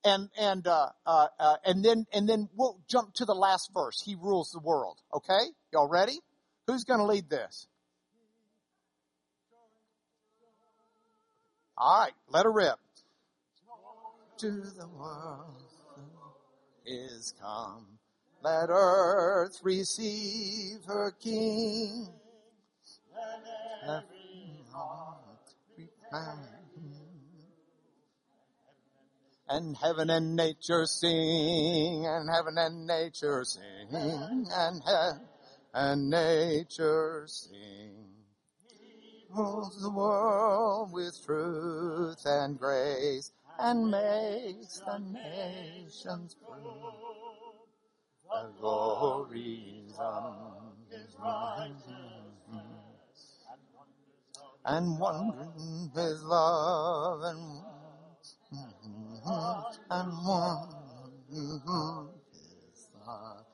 and 0.04 0.28
and 0.36 0.66
uh, 0.66 0.88
uh, 1.06 1.28
uh, 1.38 1.56
and 1.64 1.84
then 1.84 2.06
and 2.12 2.28
then 2.28 2.48
we'll 2.56 2.80
jump 2.88 3.14
to 3.14 3.24
the 3.24 3.34
last 3.34 3.70
verse. 3.72 4.02
He 4.04 4.16
rules 4.16 4.50
the 4.50 4.58
world. 4.58 4.98
Okay, 5.14 5.52
y'all 5.72 5.88
ready? 5.88 6.18
Who's 6.66 6.84
going 6.84 6.98
to 6.98 7.06
lead 7.06 7.30
this? 7.30 7.68
All 11.76 12.00
right, 12.00 12.12
let 12.28 12.44
her 12.44 12.52
rip. 12.52 12.78
To 14.38 14.50
the 14.50 14.88
world 14.88 15.62
is 16.84 17.34
come. 17.40 17.97
Let 18.42 18.70
earth 18.70 19.58
receive 19.62 20.84
her 20.86 21.10
King 21.20 22.08
Every 23.82 24.62
heart 24.72 25.54
and 29.48 29.76
heaven 29.76 30.10
and 30.10 30.36
nature 30.36 30.86
sing, 30.86 32.06
and 32.06 32.28
heaven 32.28 32.58
and 32.58 32.86
nature 32.86 33.44
sing, 33.44 33.66
and 33.90 34.82
heaven 34.84 35.20
and 35.72 36.10
nature 36.10 37.24
sing. 37.26 38.06
Rules 39.30 39.80
the 39.80 39.90
world 39.90 40.92
with 40.92 41.24
truth 41.24 42.22
and 42.26 42.58
grace, 42.58 43.32
and 43.58 43.90
makes 43.90 44.80
the 44.80 44.98
nations 44.98 46.36
prove 46.46 47.27
the 48.28 48.52
glories 48.60 49.94
of 49.98 50.34
his 50.90 51.16
and 54.64 54.98
wondering 54.98 55.90
his 55.94 56.22
love 56.22 57.20
and 57.22 57.62
and 59.90 60.12
wondering 60.26 61.20
his 61.30 62.88
love. 63.06 63.44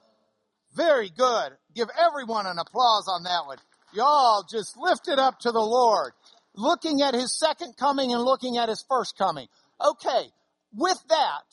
Very 0.74 1.10
good. 1.10 1.52
Give 1.74 1.88
everyone 1.96 2.46
an 2.46 2.58
applause 2.58 3.06
on 3.08 3.22
that 3.24 3.46
one. 3.46 3.58
Y'all 3.92 4.44
just 4.50 4.76
lift 4.76 5.06
it 5.08 5.20
up 5.20 5.38
to 5.40 5.52
the 5.52 5.60
Lord. 5.60 6.12
Looking 6.56 7.02
at 7.02 7.14
his 7.14 7.38
second 7.38 7.76
coming 7.76 8.12
and 8.12 8.22
looking 8.22 8.58
at 8.58 8.68
his 8.68 8.84
first 8.88 9.16
coming. 9.16 9.46
Okay. 9.80 10.24
With 10.72 10.98
that, 11.08 11.44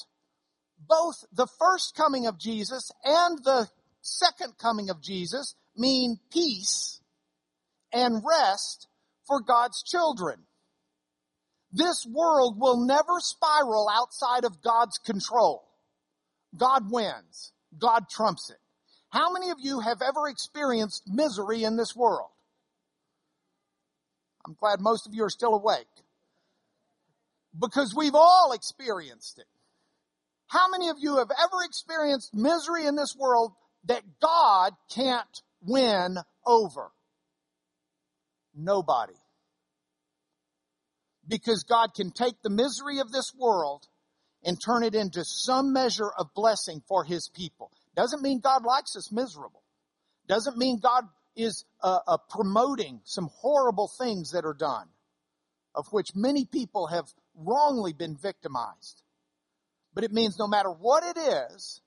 both 0.87 1.25
the 1.33 1.47
first 1.59 1.95
coming 1.95 2.27
of 2.27 2.39
Jesus 2.39 2.91
and 3.03 3.37
the 3.43 3.67
second 4.01 4.57
coming 4.57 4.89
of 4.89 5.01
Jesus 5.01 5.55
mean 5.75 6.17
peace 6.31 6.99
and 7.93 8.21
rest 8.27 8.87
for 9.27 9.41
God's 9.41 9.83
children. 9.83 10.39
This 11.71 12.05
world 12.05 12.59
will 12.59 12.85
never 12.85 13.19
spiral 13.19 13.87
outside 13.91 14.43
of 14.43 14.61
God's 14.61 14.97
control. 14.97 15.63
God 16.55 16.91
wins. 16.91 17.53
God 17.77 18.09
trumps 18.09 18.49
it. 18.49 18.57
How 19.09 19.31
many 19.31 19.51
of 19.51 19.57
you 19.59 19.79
have 19.79 20.01
ever 20.01 20.27
experienced 20.27 21.03
misery 21.07 21.63
in 21.63 21.77
this 21.77 21.95
world? 21.95 22.29
I'm 24.45 24.55
glad 24.59 24.79
most 24.79 25.07
of 25.07 25.13
you 25.13 25.23
are 25.23 25.29
still 25.29 25.53
awake. 25.53 25.85
Because 27.57 27.93
we've 27.95 28.15
all 28.15 28.53
experienced 28.53 29.39
it. 29.39 29.45
How 30.51 30.69
many 30.69 30.89
of 30.89 30.97
you 30.99 31.17
have 31.17 31.31
ever 31.31 31.63
experienced 31.63 32.33
misery 32.33 32.85
in 32.85 32.95
this 32.95 33.15
world 33.17 33.53
that 33.85 34.03
God 34.21 34.73
can't 34.93 35.41
win 35.61 36.17
over? 36.45 36.91
Nobody 38.53 39.13
because 41.31 41.63
God 41.63 41.93
can 41.95 42.11
take 42.11 42.41
the 42.41 42.49
misery 42.49 42.99
of 42.99 43.11
this 43.11 43.31
world 43.37 43.87
and 44.43 44.57
turn 44.63 44.83
it 44.83 44.93
into 44.95 45.23
some 45.23 45.71
measure 45.71 46.09
of 46.17 46.33
blessing 46.35 46.81
for 46.87 47.03
his 47.03 47.29
people. 47.33 47.71
Doesn't 47.95 48.21
mean 48.21 48.39
God 48.39 48.63
likes 48.65 48.95
us 48.95 49.11
miserable. 49.11 49.63
Doesn't 50.27 50.57
mean 50.57 50.79
God 50.79 51.05
is 51.35 51.63
uh, 51.81 51.99
uh, 52.07 52.17
promoting 52.29 53.01
some 53.05 53.29
horrible 53.39 53.89
things 53.99 54.31
that 54.31 54.45
are 54.45 54.53
done, 54.53 54.87
of 55.73 55.85
which 55.91 56.09
many 56.15 56.45
people 56.45 56.87
have 56.87 57.05
wrongly 57.35 57.93
been 57.93 58.17
victimized. 58.17 59.01
But 59.93 60.03
it 60.03 60.11
means 60.11 60.39
no 60.39 60.47
matter 60.47 60.69
what 60.69 61.03
it 61.03 61.19
is, 61.19 61.81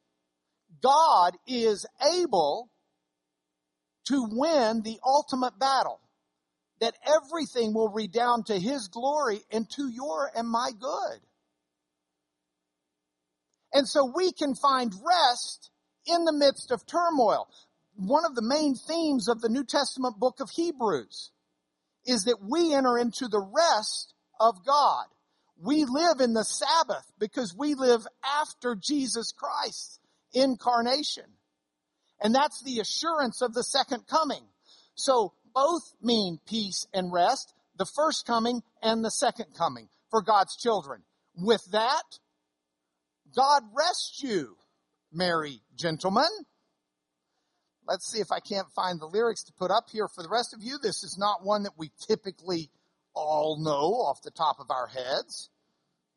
God 0.83 1.37
is 1.47 1.87
able 2.15 2.71
to 4.07 4.27
win 4.31 4.83
the 4.83 4.99
ultimate 5.05 5.59
battle 5.59 6.01
that 6.81 6.95
everything 7.07 7.73
will 7.73 7.89
redound 7.89 8.47
to 8.47 8.59
His 8.59 8.89
glory 8.89 9.41
and 9.51 9.69
to 9.71 9.89
your 9.89 10.31
and 10.37 10.49
my 10.49 10.71
good. 10.79 11.21
And 13.73 13.89
so 13.89 14.13
we 14.15 14.33
can 14.33 14.55
find 14.55 14.93
rest 15.05 15.71
in 16.07 16.25
the 16.25 16.33
midst 16.33 16.71
of 16.71 16.87
turmoil. 16.87 17.49
One 17.97 18.25
of 18.25 18.35
the 18.35 18.43
main 18.43 18.75
themes 18.75 19.29
of 19.29 19.41
the 19.41 19.49
New 19.49 19.65
Testament 19.65 20.19
book 20.19 20.41
of 20.41 20.51
Hebrews 20.51 21.31
is 22.07 22.25
that 22.25 22.39
we 22.43 22.75
enter 22.75 22.99
into 22.99 23.29
the 23.29 23.41
rest 23.41 24.15
of 24.39 24.65
God. 24.67 25.07
We 25.61 25.85
live 25.85 26.21
in 26.21 26.35
the 26.35 26.45
Sabbath 26.45 27.05
because 27.19 27.55
we 27.57 27.75
live 27.75 28.07
after 28.41 28.77
Jesus 28.77 29.33
Christ's 29.33 29.99
incarnation. 30.33 31.25
And 32.21 32.35
that's 32.35 32.63
the 32.63 32.81
assurance 32.81 33.43
of 33.43 33.55
the 33.55 33.63
second 33.63 34.07
coming. 34.07 34.45
So 34.95 35.35
both 35.55 35.83
mean 36.03 36.39
peace 36.47 36.87
and 36.93 37.13
rest, 37.13 37.53
the 37.77 37.87
first 37.97 38.27
coming 38.27 38.63
and 38.83 39.05
the 39.05 39.11
second 39.11 39.47
coming 39.57 39.89
for 40.11 40.23
God's 40.23 40.57
children. 40.57 41.03
With 41.37 41.65
that, 41.73 42.03
God 43.35 43.63
rest 43.77 44.23
you, 44.23 44.57
merry 45.13 45.61
gentlemen. 45.77 46.31
Let's 47.87 48.11
see 48.11 48.21
if 48.21 48.33
I 48.33 48.41
can't 48.41 48.71
find 48.75 49.01
the 49.01 49.07
lyrics 49.07 49.45
to 49.45 49.53
put 49.53 49.71
up 49.71 49.91
here 49.91 50.09
for 50.09 50.23
the 50.23 50.29
rest 50.29 50.55
of 50.55 50.63
you. 50.63 50.79
This 50.83 51.05
is 51.05 51.19
not 51.19 51.45
one 51.45 51.65
that 51.65 51.77
we 51.77 51.91
typically 52.09 52.71
all 53.15 53.59
know 53.59 53.95
off 53.95 54.23
the 54.23 54.31
top 54.31 54.61
of 54.61 54.71
our 54.71 54.87
heads, 54.89 55.51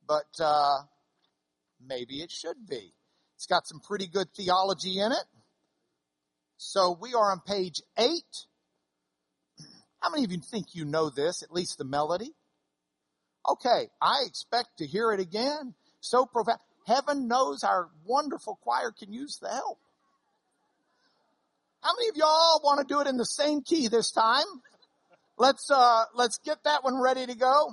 but 0.07 0.25
uh, 0.39 0.79
maybe 1.85 2.21
it 2.21 2.31
should 2.31 2.67
be. 2.67 2.93
It's 3.35 3.45
got 3.47 3.67
some 3.67 3.79
pretty 3.79 4.07
good 4.07 4.27
theology 4.35 4.99
in 4.99 5.11
it. 5.11 5.25
So 6.57 6.97
we 6.99 7.13
are 7.13 7.31
on 7.31 7.41
page 7.41 7.81
eight 7.97 8.45
How 10.01 10.09
many 10.09 10.23
of 10.23 10.31
you 10.31 10.39
think 10.39 10.75
you 10.75 10.85
know 10.85 11.09
this, 11.09 11.43
at 11.43 11.51
least 11.51 11.77
the 11.77 11.85
melody? 11.85 12.31
Okay, 13.49 13.89
I 14.01 14.23
expect 14.25 14.77
to 14.79 14.87
hear 14.87 15.11
it 15.11 15.19
again. 15.19 15.73
So 16.01 16.25
profound. 16.25 16.59
Heaven 16.85 17.27
knows 17.27 17.63
our 17.63 17.89
wonderful 18.05 18.57
choir 18.61 18.91
can 18.97 19.11
use 19.11 19.39
the 19.41 19.49
help. 19.49 19.79
How 21.81 21.91
many 21.97 22.09
of 22.09 22.15
y'all 22.15 22.61
want 22.63 22.79
to 22.87 22.93
do 22.93 23.01
it 23.01 23.07
in 23.07 23.17
the 23.17 23.25
same 23.25 23.61
key 23.61 23.87
this 23.87 24.11
time? 24.11 24.45
Let's, 25.37 25.69
uh, 25.69 26.03
let's 26.15 26.39
get 26.39 26.63
that 26.63 26.83
one 26.83 26.99
ready 27.01 27.25
to 27.25 27.35
go. 27.35 27.71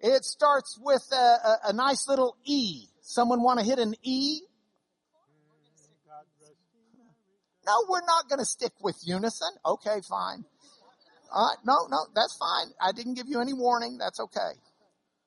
It 0.00 0.24
starts 0.24 0.78
with 0.80 1.02
a, 1.12 1.16
a, 1.16 1.58
a 1.68 1.72
nice 1.72 2.06
little 2.08 2.36
E. 2.44 2.86
Someone 3.00 3.42
want 3.42 3.58
to 3.60 3.64
hit 3.64 3.78
an 3.78 3.94
E? 4.02 4.40
No, 7.66 7.72
we're 7.88 8.04
not 8.06 8.28
going 8.28 8.38
to 8.38 8.44
stick 8.44 8.72
with 8.80 8.96
unison. 9.04 9.48
Okay, 9.64 10.00
fine. 10.08 10.44
Right, 11.34 11.56
no, 11.64 11.88
no, 11.90 12.06
that's 12.14 12.36
fine. 12.38 12.72
I 12.80 12.92
didn't 12.92 13.14
give 13.14 13.26
you 13.28 13.40
any 13.40 13.52
warning. 13.52 13.98
That's 13.98 14.20
okay. 14.20 14.52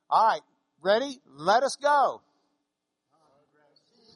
All 0.10 0.26
right, 0.26 0.42
ready? 0.82 1.20
Let 1.28 1.64
us 1.64 1.76
go. 1.82 2.22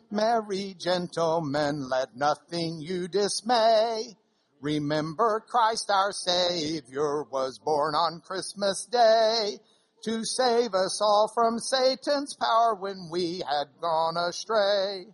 Merry 0.10 0.76
gentlemen, 0.80 1.90
let 1.90 2.16
nothing 2.16 2.80
you 2.80 3.08
dismay. 3.08 4.16
Remember 4.64 5.44
Christ 5.46 5.92
our 5.94 6.14
Savior 6.14 7.24
was 7.24 7.60
born 7.60 7.96
on 7.96 8.22
Christmas 8.22 8.86
Day 8.86 9.58
to 10.06 10.24
save 10.24 10.74
us 10.74 11.02
all 11.02 11.30
from 11.34 11.60
Satan's 11.60 12.34
power 12.34 12.74
when 12.74 13.10
we 13.12 13.40
had 13.40 13.66
gone 13.82 14.16
astray. 14.16 15.08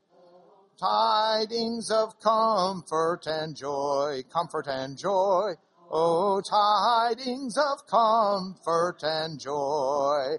Tidings 0.79 1.89
of 1.89 2.19
comfort 2.19 3.21
and 3.25 3.55
joy, 3.55 4.21
comfort 4.31 4.67
and 4.67 4.95
joy. 4.95 5.53
Oh, 5.89 6.41
tidings 6.41 7.57
of 7.57 7.87
comfort 7.87 8.99
and 9.01 9.39
joy. 9.39 10.35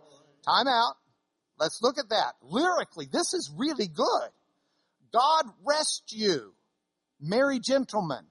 Time 0.47 0.69
out. 0.69 0.95
Let's 1.59 1.83
look 1.83 1.99
at 1.99 2.11
that. 2.11 2.35
Lyrically, 2.43 3.09
this 3.11 3.35
is 3.35 3.53
really 3.57 3.89
good. 3.89 4.31
God 5.13 5.47
rest 5.67 6.13
you, 6.13 6.55
merry 7.21 7.59
gentlemen. 7.59 8.25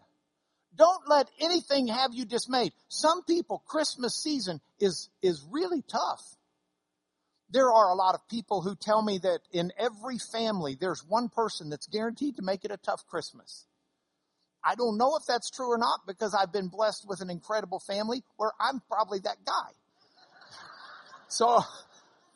Don't 0.79 1.09
let 1.09 1.27
anything 1.41 1.88
have 1.88 2.12
you 2.13 2.24
dismayed. 2.24 2.71
Some 2.88 3.24
people, 3.25 3.62
Christmas 3.67 4.15
season 4.15 4.62
is, 4.79 5.09
is 5.21 5.45
really 5.51 5.83
tough. 5.91 6.21
There 7.51 7.69
are 7.69 7.89
a 7.89 7.95
lot 7.95 8.15
of 8.15 8.25
people 8.29 8.62
who 8.62 8.75
tell 8.75 9.01
me 9.01 9.19
that 9.21 9.39
in 9.51 9.74
every 9.77 10.17
family, 10.31 10.77
there's 10.79 11.03
one 11.05 11.27
person 11.27 11.69
that's 11.69 11.88
guaranteed 11.88 12.38
to 12.38 12.43
make 12.43 12.63
it 12.63 12.71
a 12.71 12.77
tough 12.77 13.05
Christmas. 13.07 13.65
I 14.63 14.75
don't 14.75 14.98
know 14.98 15.17
if 15.17 15.24
that's 15.27 15.50
true 15.50 15.69
or 15.69 15.77
not 15.77 16.07
because 16.07 16.33
I've 16.33 16.53
been 16.53 16.69
blessed 16.69 17.05
with 17.09 17.19
an 17.19 17.29
incredible 17.29 17.81
family 17.86 18.24
where 18.38 18.51
I'm 18.57 18.81
probably 18.89 19.19
that 19.19 19.38
guy. 19.45 19.71
So 21.27 21.59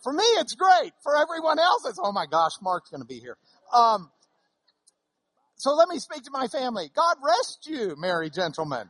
for 0.03 0.11
me, 0.11 0.23
it's 0.23 0.55
great. 0.55 0.91
For 1.01 1.15
everyone 1.15 1.59
else, 1.59 1.85
it's, 1.87 1.99
oh 2.01 2.11
my 2.11 2.25
gosh, 2.25 2.53
Mark's 2.61 2.89
going 2.89 3.01
to 3.01 3.07
be 3.07 3.19
here. 3.19 3.37
Um, 3.73 4.11
so 5.63 5.75
let 5.75 5.87
me 5.87 5.97
speak 5.97 6.23
to 6.23 6.29
my 6.29 6.47
family. 6.47 6.91
God 6.93 7.15
rest 7.25 7.67
you, 7.69 7.95
merry 7.97 8.29
gentlemen. 8.29 8.89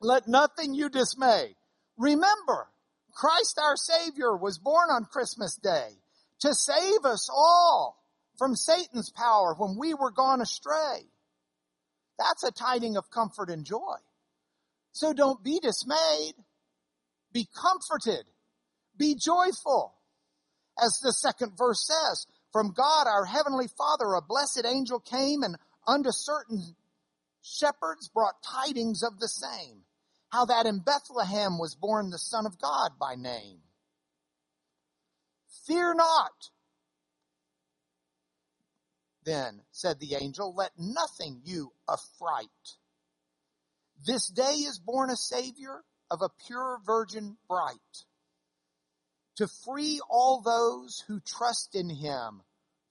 Let 0.00 0.26
nothing 0.26 0.74
you 0.74 0.88
dismay. 0.88 1.54
Remember, 1.96 2.66
Christ 3.14 3.56
our 3.62 3.76
Savior 3.76 4.36
was 4.36 4.58
born 4.58 4.90
on 4.90 5.04
Christmas 5.04 5.54
Day 5.54 5.90
to 6.40 6.54
save 6.54 7.04
us 7.04 7.30
all 7.32 8.02
from 8.36 8.56
Satan's 8.56 9.12
power 9.12 9.54
when 9.56 9.76
we 9.78 9.94
were 9.94 10.10
gone 10.10 10.40
astray. 10.40 11.06
That's 12.18 12.42
a 12.42 12.50
tiding 12.50 12.96
of 12.96 13.08
comfort 13.08 13.48
and 13.48 13.64
joy. 13.64 13.98
So 14.90 15.12
don't 15.12 15.44
be 15.44 15.60
dismayed. 15.60 16.34
Be 17.32 17.46
comforted. 17.62 18.24
Be 18.98 19.14
joyful. 19.14 19.94
As 20.82 20.98
the 21.00 21.12
second 21.12 21.52
verse 21.56 21.86
says, 21.86 22.26
from 22.52 22.72
God 22.72 23.06
our 23.06 23.24
heavenly 23.24 23.68
Father, 23.68 24.14
a 24.14 24.22
blessed 24.22 24.64
angel 24.66 24.98
came 24.98 25.42
and 25.42 25.56
unto 25.86 26.10
certain 26.12 26.76
shepherds 27.42 28.08
brought 28.08 28.42
tidings 28.42 29.02
of 29.02 29.18
the 29.18 29.28
same. 29.28 29.82
How 30.30 30.44
that 30.44 30.66
in 30.66 30.80
Bethlehem 30.80 31.58
was 31.58 31.74
born 31.74 32.10
the 32.10 32.18
Son 32.18 32.46
of 32.46 32.60
God 32.60 32.92
by 33.00 33.16
name. 33.16 33.58
Fear 35.66 35.94
not. 35.94 36.50
Then 39.24 39.60
said 39.72 39.98
the 39.98 40.14
angel, 40.14 40.54
let 40.56 40.72
nothing 40.78 41.42
you 41.44 41.72
affright. 41.88 42.48
This 44.06 44.28
day 44.28 44.54
is 44.54 44.78
born 44.78 45.10
a 45.10 45.16
Savior 45.16 45.82
of 46.10 46.22
a 46.22 46.30
pure 46.46 46.78
virgin 46.84 47.36
bright 47.48 47.76
to 49.36 49.48
free 49.64 50.00
all 50.08 50.42
those 50.42 51.04
who 51.06 51.20
trust 51.20 51.74
in 51.74 51.88
him 51.88 52.42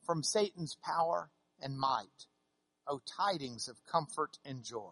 from 0.06 0.23
Satan's 0.23 0.75
power 0.84 1.30
and 1.62 1.78
might. 1.78 2.08
O 2.89 2.99
tidings 3.06 3.67
of 3.67 3.78
comfort 3.86 4.38
and 4.43 4.63
joy. 4.63 4.91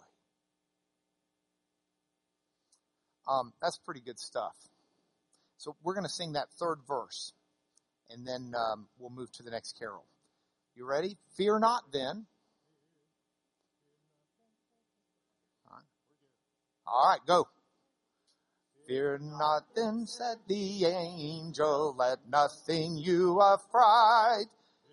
Um, 3.27 3.53
that's 3.61 3.77
pretty 3.77 4.01
good 4.01 4.19
stuff. 4.19 4.55
So 5.57 5.75
we're 5.83 5.95
going 5.95 6.05
to 6.05 6.09
sing 6.09 6.33
that 6.33 6.49
third 6.59 6.79
verse, 6.87 7.33
and 8.09 8.25
then 8.25 8.53
um, 8.55 8.87
we'll 8.99 9.09
move 9.09 9.31
to 9.33 9.43
the 9.43 9.51
next 9.51 9.77
carol. 9.79 10.05
You 10.75 10.85
ready? 10.85 11.17
Fear 11.35 11.59
not 11.59 11.91
then. 11.91 12.27
All 16.87 17.09
right 17.09 17.19
go. 17.27 17.47
Fear 18.87 19.19
not 19.21 19.63
then, 19.75 20.05
said 20.07 20.37
the 20.47 20.85
angel, 20.85 21.93
let 21.97 22.19
nothing 22.29 22.95
you 22.97 23.41
affright. 23.41 24.47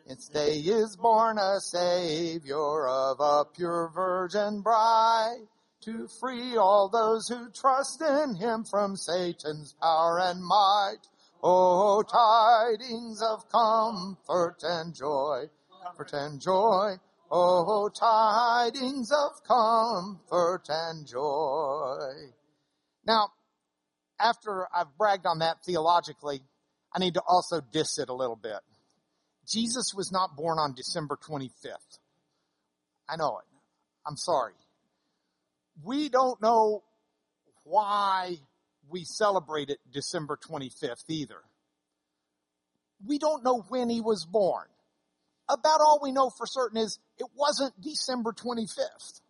Its 0.07 0.29
day 0.29 0.59
is 0.59 0.97
born 0.97 1.38
a 1.38 1.59
Savior 1.61 2.87
of 2.87 3.21
a 3.21 3.47
pure 3.47 3.90
virgin 3.95 4.61
bride 4.61 5.47
to 5.81 6.07
free 6.21 6.59
all 6.59 6.90
those 6.90 7.27
who 7.27 7.51
trust 7.51 8.03
in 8.03 8.35
Him 8.35 8.64
from 8.64 8.97
Satan's 8.97 9.75
power 9.81 10.21
and 10.21 10.45
might. 10.45 11.01
Oh, 11.43 12.03
tidings 12.03 13.23
of 13.23 13.49
comfort 13.49 14.62
and 14.62 14.95
joy, 14.95 15.45
comfort 15.83 16.12
and 16.12 16.40
joy. 16.40 16.97
Oh, 17.31 17.88
tidings 17.88 19.11
of 19.11 19.43
comfort 19.43 20.64
and 20.69 21.07
joy. 21.07 22.31
Now, 23.07 23.29
after 24.21 24.67
I've 24.75 24.97
bragged 24.99 25.25
on 25.25 25.38
that 25.38 25.64
theologically, 25.64 26.43
I 26.95 26.99
need 26.99 27.14
to 27.14 27.23
also 27.27 27.61
diss 27.61 27.99
it 27.99 28.11
a 28.11 28.14
little 28.14 28.37
bit. 28.37 28.61
Jesus 29.46 29.92
was 29.94 30.11
not 30.12 30.37
born 30.37 30.59
on 30.59 30.74
December 30.74 31.16
25th. 31.16 31.98
I 33.09 33.16
know 33.16 33.38
it. 33.38 33.44
I'm 34.07 34.16
sorry. 34.16 34.54
We 35.83 36.09
don't 36.09 36.40
know 36.40 36.83
why 37.64 38.38
we 38.88 39.04
celebrate 39.04 39.70
it 39.70 39.78
December 39.92 40.37
25th 40.37 41.04
either. 41.09 41.40
We 43.07 43.18
don't 43.18 43.44
know 43.44 43.64
when 43.68 43.90
he 43.90 44.00
was 44.00 44.24
born. 44.24 44.66
About 45.48 45.80
all 45.80 46.00
we 46.02 46.12
know 46.12 46.30
for 46.30 46.46
certain 46.46 46.78
is 46.78 46.98
it 47.18 47.26
wasn't 47.37 47.78
December 47.80 48.33
25th 48.33 49.20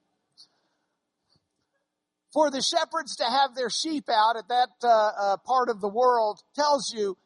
for 2.35 2.50
the 2.50 2.61
shepherds 2.61 3.16
to 3.16 3.24
have 3.24 3.55
their 3.55 3.70
sheep 3.70 4.09
out 4.11 4.37
at 4.37 4.48
that 4.48 4.68
uh, 4.83 4.88
uh, 4.88 5.37
part 5.38 5.68
of 5.68 5.81
the 5.81 5.88
world 5.88 6.40
tells 6.57 6.92
you 6.92 7.16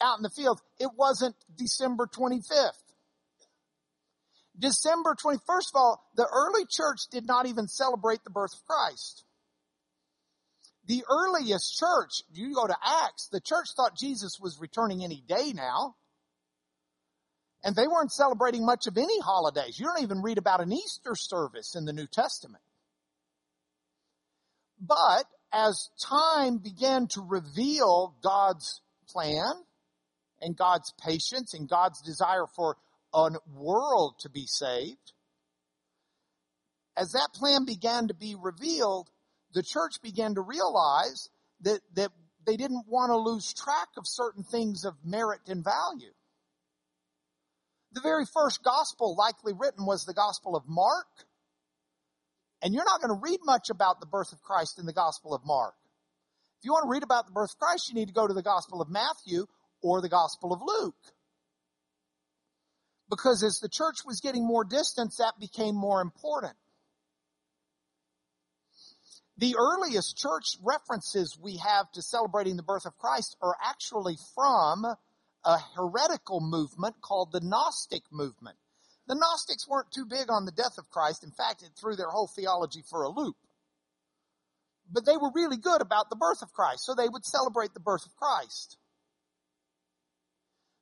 out 0.00 0.18
in 0.18 0.22
the 0.22 0.30
field 0.30 0.60
it 0.78 0.90
wasn't 0.96 1.34
December 1.56 2.06
25th. 2.06 2.72
December 4.58 5.14
21st 5.22 5.38
of 5.38 5.74
all, 5.74 6.10
the 6.14 6.26
early 6.32 6.64
church 6.68 7.00
did 7.10 7.26
not 7.26 7.46
even 7.46 7.68
celebrate 7.68 8.24
the 8.24 8.30
birth 8.30 8.54
of 8.54 8.64
Christ. 8.66 9.24
The 10.86 11.04
earliest 11.10 11.76
church, 11.76 12.22
you 12.32 12.54
go 12.54 12.66
to 12.66 12.76
Acts, 13.04 13.28
the 13.30 13.40
church 13.40 13.66
thought 13.76 13.96
Jesus 13.96 14.38
was 14.40 14.58
returning 14.60 15.04
any 15.04 15.22
day 15.26 15.52
now. 15.52 15.96
And 17.64 17.74
they 17.74 17.88
weren't 17.88 18.12
celebrating 18.12 18.64
much 18.64 18.86
of 18.86 18.96
any 18.96 19.20
holidays. 19.20 19.78
You 19.78 19.86
don't 19.86 20.02
even 20.02 20.22
read 20.22 20.38
about 20.38 20.60
an 20.60 20.72
Easter 20.72 21.14
service 21.16 21.74
in 21.74 21.84
the 21.84 21.92
New 21.92 22.06
Testament. 22.06 22.62
But 24.80 25.24
as 25.52 25.90
time 26.00 26.58
began 26.58 27.08
to 27.08 27.22
reveal 27.26 28.14
God's 28.22 28.80
plan 29.08 29.52
and 30.46 30.56
God's 30.56 30.94
patience 31.04 31.54
and 31.54 31.68
God's 31.68 32.00
desire 32.00 32.46
for 32.54 32.76
a 33.12 33.30
world 33.52 34.14
to 34.20 34.30
be 34.30 34.46
saved, 34.46 35.12
as 36.96 37.12
that 37.12 37.30
plan 37.34 37.64
began 37.64 38.08
to 38.08 38.14
be 38.14 38.36
revealed, 38.40 39.10
the 39.52 39.62
church 39.62 40.00
began 40.02 40.36
to 40.36 40.40
realize 40.40 41.28
that, 41.62 41.80
that 41.94 42.12
they 42.46 42.56
didn't 42.56 42.84
want 42.86 43.10
to 43.10 43.16
lose 43.16 43.52
track 43.52 43.88
of 43.98 44.04
certain 44.06 44.44
things 44.44 44.84
of 44.84 44.94
merit 45.04 45.40
and 45.48 45.64
value. 45.64 46.12
The 47.92 48.00
very 48.00 48.24
first 48.32 48.62
gospel 48.62 49.16
likely 49.16 49.52
written 49.52 49.84
was 49.84 50.04
the 50.04 50.14
gospel 50.14 50.54
of 50.54 50.62
Mark. 50.68 51.08
And 52.62 52.72
you're 52.72 52.84
not 52.84 53.00
going 53.00 53.14
to 53.14 53.20
read 53.20 53.40
much 53.42 53.68
about 53.68 54.00
the 54.00 54.06
birth 54.06 54.32
of 54.32 54.42
Christ 54.42 54.78
in 54.78 54.86
the 54.86 54.92
Gospel 54.92 55.34
of 55.34 55.42
Mark. 55.44 55.74
If 56.58 56.64
you 56.64 56.72
want 56.72 56.84
to 56.84 56.90
read 56.90 57.02
about 57.02 57.26
the 57.26 57.32
birth 57.32 57.50
of 57.52 57.58
Christ, 57.58 57.88
you 57.88 57.94
need 57.94 58.08
to 58.08 58.14
go 58.14 58.26
to 58.26 58.32
the 58.32 58.42
Gospel 58.42 58.80
of 58.80 58.88
Matthew 58.88 59.46
or 59.86 60.00
the 60.00 60.08
Gospel 60.08 60.52
of 60.52 60.60
Luke. 60.62 60.94
Because 63.08 63.44
as 63.44 63.60
the 63.60 63.68
church 63.68 63.98
was 64.04 64.20
getting 64.20 64.44
more 64.44 64.64
distance, 64.64 65.16
that 65.18 65.34
became 65.38 65.76
more 65.76 66.00
important. 66.00 66.54
The 69.38 69.54
earliest 69.56 70.16
church 70.16 70.56
references 70.64 71.38
we 71.40 71.58
have 71.58 71.92
to 71.92 72.02
celebrating 72.02 72.56
the 72.56 72.62
birth 72.62 72.86
of 72.86 72.96
Christ 72.98 73.36
are 73.40 73.54
actually 73.62 74.16
from 74.34 74.84
a 75.44 75.58
heretical 75.76 76.40
movement 76.40 76.96
called 77.00 77.30
the 77.30 77.40
Gnostic 77.40 78.02
movement. 78.10 78.56
The 79.06 79.14
Gnostics 79.14 79.68
weren't 79.68 79.92
too 79.92 80.06
big 80.06 80.30
on 80.30 80.46
the 80.46 80.52
death 80.52 80.78
of 80.78 80.90
Christ. 80.90 81.22
In 81.22 81.30
fact, 81.30 81.62
it 81.62 81.70
threw 81.78 81.94
their 81.94 82.10
whole 82.10 82.26
theology 82.26 82.82
for 82.90 83.04
a 83.04 83.08
loop. 83.08 83.36
But 84.90 85.04
they 85.06 85.16
were 85.16 85.30
really 85.32 85.58
good 85.58 85.80
about 85.80 86.10
the 86.10 86.16
birth 86.16 86.42
of 86.42 86.52
Christ, 86.52 86.84
so 86.84 86.94
they 86.94 87.08
would 87.08 87.24
celebrate 87.24 87.74
the 87.74 87.80
birth 87.80 88.06
of 88.06 88.16
Christ. 88.16 88.78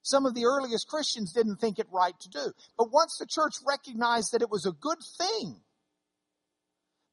Some 0.05 0.27
of 0.27 0.35
the 0.35 0.45
earliest 0.45 0.87
Christians 0.87 1.33
didn't 1.33 1.57
think 1.57 1.79
it 1.79 1.87
right 1.91 2.15
to 2.21 2.29
do. 2.29 2.53
But 2.77 2.93
once 2.93 3.17
the 3.19 3.27
church 3.27 3.55
recognized 3.67 4.33
that 4.33 4.43
it 4.43 4.51
was 4.51 4.67
a 4.67 4.73
good 4.73 4.99
thing, 5.17 5.57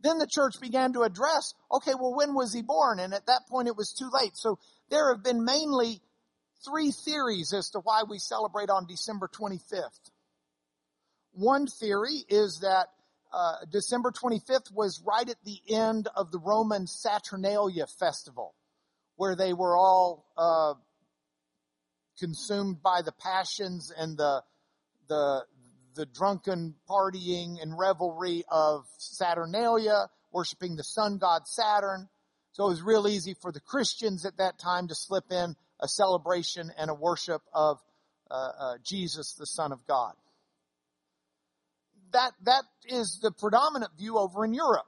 then 0.02 0.18
the 0.18 0.28
church 0.30 0.56
began 0.60 0.92
to 0.94 1.04
address, 1.04 1.54
okay, 1.72 1.94
well, 1.98 2.14
when 2.14 2.34
was 2.34 2.54
he 2.54 2.62
born? 2.62 3.00
And 3.00 3.14
at 3.14 3.28
that 3.28 3.44
point 3.50 3.70
it 3.70 3.78
was 3.78 3.94
too 3.98 4.10
late. 4.12 4.36
So 4.36 4.60
there 4.90 5.14
have 5.14 5.24
been 5.24 5.46
mainly 5.46 6.02
three 6.66 6.92
theories 6.92 7.54
as 7.54 7.70
to 7.70 7.80
why 7.80 8.04
we 8.10 8.20
celebrate 8.20 8.70
on 8.70 8.88
December 8.88 9.30
25th. 9.30 10.12
One 11.32 11.68
theory 11.68 12.26
is 12.28 12.60
that 12.62 12.88
uh, 13.32 13.66
December 13.72 14.12
25th 14.12 14.70
was 14.74 15.02
right 15.06 15.30
at 15.30 15.42
the 15.46 15.62
end 15.70 16.10
of 16.14 16.30
the 16.32 16.40
Roman 16.40 16.88
Saturnalia 16.88 17.86
festival, 17.88 18.54
where 19.16 19.38
they 19.38 19.54
were 19.54 19.78
all 19.78 20.26
uh, 20.38 20.74
consumed 22.22 22.82
by 22.82 23.02
the 23.02 23.12
passions 23.12 23.92
and 23.96 24.18
the 24.18 24.42
the 25.10 25.42
the 25.96 26.06
drunken 26.06 26.76
partying 26.90 27.62
and 27.62 27.78
revelry 27.78 28.46
of 28.50 28.86
Saturnalia, 28.98 30.08
worshiping 30.32 30.78
the 30.78 30.84
sun 30.84 31.18
god 31.18 31.48
Saturn. 31.48 32.08
So 32.54 32.68
it 32.68 32.70
was 32.70 32.82
real 32.82 33.08
easy 33.08 33.36
for 33.42 33.52
the 33.52 33.60
Christians 33.60 34.26
at 34.26 34.38
that 34.38 34.60
time 34.60 34.88
to 34.88 34.96
slip 34.96 35.26
in 35.32 35.56
a 35.82 35.88
celebration 35.88 36.72
and 36.78 36.90
a 36.90 36.94
worship 36.94 37.42
of 37.54 37.80
uh, 38.30 38.34
uh, 38.34 38.74
Jesus, 38.84 39.34
the 39.34 39.46
Son 39.46 39.74
of 39.74 39.86
God 39.88 40.14
that, 42.12 42.32
that 42.44 42.64
is 42.88 43.20
the 43.22 43.32
predominant 43.32 43.92
view 43.98 44.18
over 44.18 44.46
in 44.46 44.54
Europe. 44.54 44.86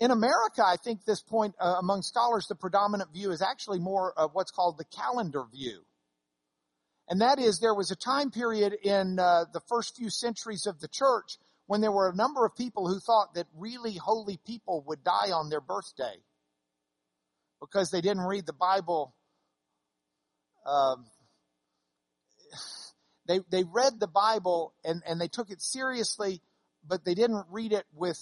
In 0.00 0.10
America, 0.10 0.62
I 0.64 0.76
think 0.76 1.04
this 1.04 1.22
point 1.22 1.54
uh, 1.60 1.76
among 1.78 2.02
scholars, 2.02 2.46
the 2.48 2.54
predominant 2.54 3.12
view 3.12 3.30
is 3.30 3.42
actually 3.42 3.78
more 3.78 4.12
of 4.16 4.34
what's 4.34 4.50
called 4.50 4.76
the 4.76 4.84
calendar 4.84 5.44
view. 5.52 5.82
And 7.08 7.20
that 7.20 7.38
is 7.38 7.60
there 7.60 7.74
was 7.74 7.90
a 7.90 7.96
time 7.96 8.30
period 8.30 8.74
in 8.82 9.18
uh, 9.18 9.44
the 9.52 9.60
first 9.68 9.96
few 9.96 10.10
centuries 10.10 10.66
of 10.66 10.80
the 10.80 10.88
church 10.88 11.38
when 11.66 11.80
there 11.80 11.92
were 11.92 12.08
a 12.08 12.14
number 12.14 12.44
of 12.44 12.56
people 12.56 12.88
who 12.88 12.98
thought 12.98 13.34
that 13.34 13.46
really 13.56 13.94
holy 13.94 14.38
people 14.46 14.82
would 14.86 15.04
die 15.04 15.32
on 15.32 15.50
their 15.50 15.60
birthday 15.60 16.16
because 17.60 17.90
they 17.90 18.00
didn't 18.00 18.24
read 18.24 18.46
the 18.46 18.52
Bible 18.52 19.14
um, 20.66 21.04
they, 23.26 23.40
they 23.50 23.64
read 23.64 24.00
the 24.00 24.06
Bible 24.06 24.74
and, 24.84 25.02
and 25.06 25.20
they 25.20 25.28
took 25.28 25.50
it 25.50 25.60
seriously, 25.60 26.40
but 26.86 27.04
they 27.04 27.14
didn't 27.14 27.44
read 27.50 27.72
it 27.72 27.84
with 27.94 28.20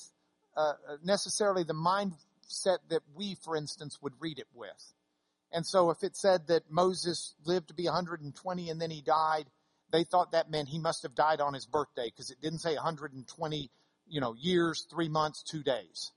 uh, 0.56 0.72
necessarily 1.02 1.64
the 1.64 1.74
mindset 1.74 2.78
that 2.90 3.02
we, 3.14 3.36
for 3.44 3.56
instance, 3.56 3.98
would 4.02 4.12
read 4.20 4.38
it 4.38 4.48
with. 4.54 4.92
And 5.52 5.66
so 5.66 5.90
if 5.90 6.02
it 6.02 6.16
said 6.16 6.46
that 6.48 6.70
Moses 6.70 7.34
lived 7.44 7.68
to 7.68 7.74
be 7.74 7.84
120 7.84 8.70
and 8.70 8.80
then 8.80 8.90
he 8.90 9.02
died, 9.02 9.44
they 9.92 10.04
thought 10.04 10.32
that 10.32 10.50
meant 10.50 10.68
he 10.68 10.78
must 10.78 11.02
have 11.02 11.14
died 11.14 11.40
on 11.40 11.52
his 11.54 11.66
birthday 11.66 12.06
because 12.06 12.30
it 12.30 12.40
didn't 12.40 12.60
say 12.60 12.74
120, 12.74 13.70
you 14.08 14.20
know, 14.20 14.34
years, 14.38 14.86
three 14.90 15.08
months, 15.08 15.42
two 15.42 15.62
days. 15.62 16.12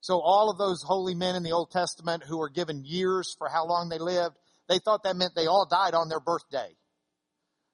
So 0.00 0.20
all 0.20 0.50
of 0.50 0.58
those 0.58 0.82
holy 0.82 1.14
men 1.14 1.34
in 1.34 1.42
the 1.42 1.52
Old 1.52 1.70
Testament 1.70 2.22
who 2.26 2.38
were 2.38 2.48
given 2.48 2.84
years 2.84 3.34
for 3.36 3.48
how 3.48 3.66
long 3.66 3.88
they 3.88 3.98
lived, 3.98 4.36
they 4.68 4.78
thought 4.78 5.02
that 5.02 5.16
meant 5.16 5.34
they 5.34 5.46
all 5.46 5.66
died 5.68 5.94
on 5.94 6.08
their 6.08 6.20
birthday. 6.20 6.76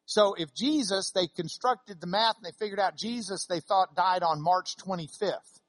So 0.07 0.35
if 0.37 0.53
Jesus, 0.55 1.13
they 1.15 1.29
constructed 1.29 2.01
the 2.01 2.07
math 2.07 2.37
and 2.37 2.45
they 2.45 2.57
figured 2.59 2.81
out 2.81 2.97
Jesus, 2.97 3.47
they 3.47 3.61
thought 3.61 3.95
died 3.95 4.23
on 4.23 4.43
March 4.43 4.77
25th. 4.77 5.61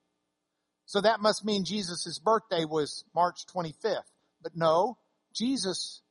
So 0.85 1.01
that 1.01 1.21
must 1.21 1.45
mean 1.45 1.65
Jesus' 1.65 2.19
birthday 2.19 2.65
was 2.65 3.05
March 3.15 3.45
25th. 3.53 4.01
But 4.41 4.55
no, 4.55 4.97
Jesus' 5.33 6.01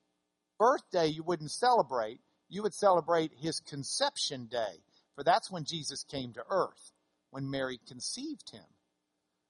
birthday 0.58 1.06
you 1.06 1.22
wouldn't 1.22 1.50
celebrate. 1.50 2.20
You 2.48 2.62
would 2.62 2.74
celebrate 2.74 3.32
his 3.40 3.60
conception 3.60 4.46
day. 4.50 4.82
For 5.14 5.24
that's 5.24 5.50
when 5.50 5.64
Jesus 5.64 6.04
came 6.04 6.32
to 6.34 6.44
earth, 6.48 6.92
when 7.30 7.50
Mary 7.50 7.78
conceived 7.86 8.50
him. 8.50 8.64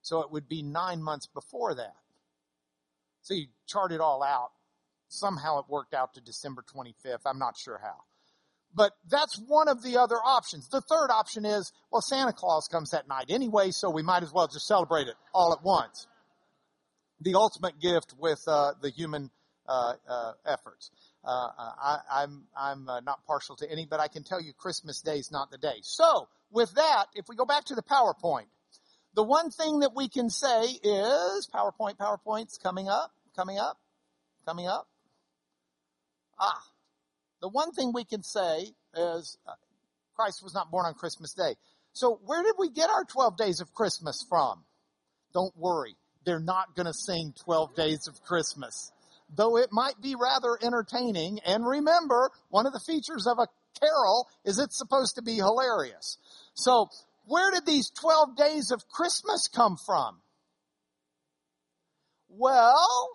So 0.02 0.20
it 0.22 0.30
would 0.32 0.48
be 0.48 0.62
nine 0.62 1.02
months 1.02 1.26
before 1.26 1.74
that. 1.74 1.94
So 3.22 3.34
you 3.34 3.46
chart 3.68 3.92
it 3.92 4.00
all 4.00 4.22
out. 4.22 4.50
Somehow 5.08 5.60
it 5.60 5.66
worked 5.68 5.94
out 5.94 6.14
to 6.14 6.20
December 6.20 6.64
25th. 6.74 7.20
I'm 7.26 7.38
not 7.38 7.56
sure 7.56 7.78
how. 7.82 8.02
But 8.74 8.92
that's 9.08 9.38
one 9.46 9.68
of 9.68 9.82
the 9.82 9.98
other 9.98 10.16
options. 10.16 10.68
The 10.68 10.80
third 10.80 11.10
option 11.10 11.44
is, 11.44 11.72
well, 11.90 12.00
Santa 12.00 12.32
Claus 12.32 12.68
comes 12.72 12.90
that 12.90 13.06
night 13.06 13.26
anyway, 13.28 13.70
so 13.70 13.90
we 13.90 14.02
might 14.02 14.22
as 14.22 14.32
well 14.32 14.48
just 14.48 14.66
celebrate 14.66 15.08
it 15.08 15.14
all 15.34 15.52
at 15.52 15.62
once. 15.62 16.06
The 17.20 17.34
ultimate 17.34 17.78
gift 17.80 18.14
with 18.18 18.40
uh, 18.48 18.72
the 18.80 18.90
human 18.90 19.30
efforts. 20.46 20.90
Uh, 21.24 21.48
I, 21.58 21.98
am 22.22 22.46
I'm, 22.56 22.86
I'm 22.86 22.88
uh, 22.88 23.00
not 23.00 23.24
partial 23.26 23.56
to 23.56 23.70
any, 23.70 23.86
but 23.86 24.00
I 24.00 24.08
can 24.08 24.24
tell 24.24 24.40
you 24.40 24.52
Christmas 24.52 25.00
Day 25.02 25.18
is 25.18 25.30
not 25.30 25.50
the 25.50 25.58
day. 25.58 25.78
So, 25.82 26.28
with 26.50 26.74
that, 26.74 27.06
if 27.14 27.26
we 27.28 27.36
go 27.36 27.44
back 27.44 27.64
to 27.66 27.74
the 27.74 27.82
PowerPoint, 27.82 28.46
the 29.14 29.22
one 29.22 29.50
thing 29.50 29.80
that 29.80 29.94
we 29.94 30.08
can 30.08 30.30
say 30.30 30.62
is 30.64 31.48
PowerPoint, 31.54 31.96
PowerPoint's 31.96 32.58
coming 32.58 32.88
up, 32.88 33.12
coming 33.36 33.58
up, 33.58 33.78
coming 34.46 34.66
up. 34.66 34.88
Ah, 36.40 36.62
the 37.40 37.48
one 37.48 37.72
thing 37.72 37.92
we 37.94 38.04
can 38.04 38.22
say 38.22 38.66
is 38.96 39.38
uh, 39.46 39.52
Christ 40.16 40.42
was 40.42 40.54
not 40.54 40.70
born 40.70 40.86
on 40.86 40.94
Christmas 40.94 41.34
Day. 41.34 41.54
So 41.92 42.20
where 42.24 42.42
did 42.42 42.54
we 42.58 42.70
get 42.70 42.88
our 42.90 43.04
12 43.04 43.36
days 43.36 43.60
of 43.60 43.72
Christmas 43.74 44.24
from? 44.28 44.64
Don't 45.34 45.56
worry. 45.56 45.94
They're 46.24 46.40
not 46.40 46.74
going 46.74 46.86
to 46.86 46.94
sing 46.94 47.34
12 47.44 47.74
days 47.74 48.08
of 48.08 48.22
Christmas. 48.22 48.92
Though 49.34 49.56
it 49.56 49.72
might 49.72 50.00
be 50.00 50.14
rather 50.14 50.58
entertaining. 50.62 51.40
And 51.46 51.66
remember, 51.66 52.30
one 52.50 52.66
of 52.66 52.72
the 52.72 52.80
features 52.80 53.26
of 53.26 53.38
a 53.38 53.48
carol 53.80 54.28
is 54.44 54.58
it's 54.58 54.76
supposed 54.76 55.16
to 55.16 55.22
be 55.22 55.36
hilarious. 55.36 56.18
So 56.54 56.88
where 57.24 57.50
did 57.50 57.66
these 57.66 57.90
12 57.90 58.36
days 58.36 58.70
of 58.70 58.88
Christmas 58.88 59.48
come 59.48 59.76
from? 59.86 60.18
Well, 62.28 63.10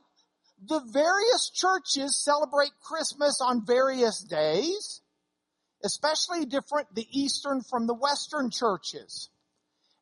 the 0.66 0.82
various 0.92 1.50
churches 1.54 2.16
celebrate 2.24 2.72
Christmas 2.82 3.40
on 3.42 3.66
various 3.66 4.24
days, 4.24 5.02
especially 5.84 6.46
different 6.46 6.94
the 6.94 7.08
Eastern 7.12 7.62
from 7.62 7.88
the 7.88 7.94
Western 7.94 8.50
churches. 8.50 9.30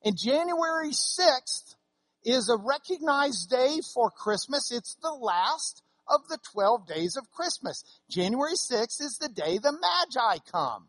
And 0.04 0.17
January 0.17 0.91
6th 0.91 1.75
is 2.23 2.49
a 2.49 2.58
recognized 2.58 3.49
day 3.49 3.80
for 3.93 4.12
Christmas. 4.12 4.71
It's 4.71 4.95
the 5.01 5.13
last 5.13 5.82
of 6.08 6.28
the 6.28 6.39
12 6.54 6.88
days 6.88 7.15
of 7.18 7.32
Christmas. 7.32 7.84
January 8.10 8.54
6th 8.54 9.02
is 9.02 9.18
the 9.20 9.30
day 9.30 9.58
the 9.58 9.72
Magi 9.72 10.38
come. 10.52 10.88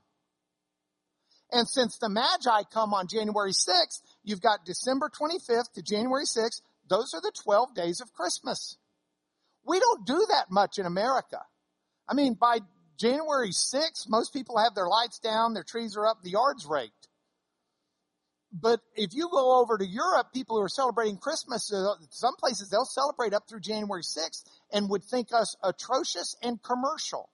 And 1.53 1.69
since 1.69 1.99
the 1.99 2.09
Magi 2.09 2.63
come 2.73 2.93
on 2.93 3.07
January 3.09 3.53
6th, 3.53 4.03
you've 4.25 4.41
got 4.41 4.65
December 4.65 5.11
25th 5.11 5.73
to 5.75 5.83
January 5.83 6.25
6th. 6.25 6.61
Those 6.89 7.13
are 7.15 7.21
the 7.21 7.33
12 7.45 7.75
days 7.75 8.01
of 8.01 8.13
Christmas. 8.13 8.77
We 9.65 9.79
don't 9.81 10.07
do 10.07 10.27
that 10.31 10.51
much 10.51 10.79
in 10.79 10.87
America. 10.87 11.41
I 12.09 12.15
mean, 12.15 12.35
by 12.35 12.61
January 12.99 13.51
6th, 13.51 14.09
most 14.09 14.33
people 14.33 14.59
have 14.59 14.75
their 14.75 14.89
lights 14.89 15.19
down, 15.19 15.55
their 15.55 15.65
trees 15.65 15.97
are 15.97 16.07
up, 16.07 16.23
the 16.23 16.31
yard's 16.31 16.67
raked. 16.67 16.93
But 18.59 18.81
if 18.95 19.11
you 19.13 19.29
go 19.31 19.61
over 19.61 19.77
to 19.77 19.87
Europe, 19.87 20.33
people 20.33 20.57
who 20.57 20.63
are 20.63 20.69
celebrating 20.69 21.19
Christmas, 21.19 21.71
uh, 21.73 21.95
some 22.11 22.37
places 22.37 22.71
they'll 22.71 22.87
celebrate 22.87 23.35
up 23.35 23.45
through 23.49 23.61
January 23.61 24.03
6th 24.03 24.45
and 24.73 24.89
would 24.89 25.05
think 25.05 25.29
us 25.33 25.55
atrocious 25.63 26.37
and 26.43 26.63
commercial 26.63 27.29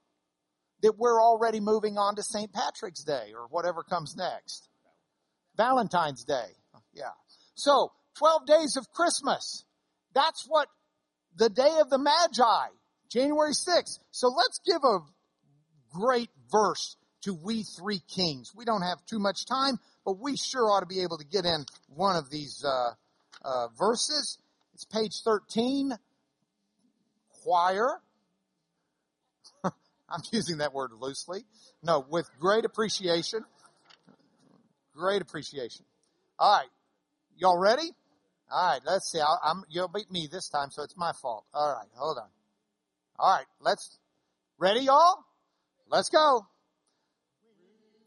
that 0.81 0.97
we're 0.97 1.21
already 1.21 1.61
moving 1.61 1.97
on 1.97 2.15
to 2.17 2.23
St. 2.23 2.51
Patrick's 2.51 3.03
Day 3.05 3.31
or 3.33 3.47
whatever 3.47 3.83
comes 3.83 4.15
next. 4.17 4.67
Valentine's 5.55 6.25
Day. 6.25 6.57
Yeah. 6.93 7.11
So, 7.55 7.93
12 8.17 8.45
days 8.45 8.75
of 8.75 8.89
Christmas. 8.91 9.63
That's 10.13 10.45
what 10.47 10.67
the 11.37 11.49
day 11.49 11.77
of 11.79 11.89
the 11.89 11.97
Magi, 11.97 12.67
January 13.09 13.53
6th. 13.53 13.99
So 14.11 14.27
let's 14.27 14.59
give 14.65 14.83
a 14.83 14.99
great 15.93 16.29
verse 16.51 16.97
to 17.23 17.33
we 17.33 17.63
three 17.63 18.01
kings. 18.13 18.51
We 18.55 18.65
don't 18.65 18.81
have 18.81 19.05
too 19.05 19.19
much 19.19 19.45
time, 19.45 19.79
but 20.05 20.19
we 20.19 20.35
sure 20.35 20.69
ought 20.69 20.81
to 20.81 20.85
be 20.85 21.01
able 21.01 21.17
to 21.17 21.25
get 21.25 21.45
in 21.45 21.65
one 21.87 22.15
of 22.15 22.29
these 22.29 22.63
uh, 22.65 22.91
uh, 23.43 23.67
verses. 23.77 24.37
It's 24.73 24.85
page 24.85 25.21
13. 25.23 25.93
choir. 27.43 27.99
I'm 29.63 30.21
using 30.31 30.57
that 30.57 30.73
word 30.73 30.91
loosely. 30.99 31.45
No, 31.81 32.05
with 32.09 32.29
great 32.39 32.65
appreciation. 32.65 33.43
Great 34.95 35.21
appreciation. 35.21 35.85
All 36.37 36.59
right. 36.59 36.69
Y'all 37.37 37.57
ready? 37.57 37.89
All 38.51 38.71
right. 38.71 38.81
Let's 38.85 39.11
see. 39.11 39.19
i 39.19 39.49
am 39.49 39.63
you'll 39.69 39.87
beat 39.87 40.11
me 40.11 40.27
this 40.31 40.49
time, 40.49 40.69
so 40.71 40.83
it's 40.83 40.97
my 40.97 41.11
fault. 41.21 41.45
All 41.53 41.73
right. 41.73 41.87
Hold 41.95 42.17
on. 42.17 42.29
All 43.17 43.35
right. 43.35 43.45
Let's, 43.59 43.97
ready 44.59 44.81
y'all? 44.81 45.23
Let's 45.89 46.09
go. 46.09 46.45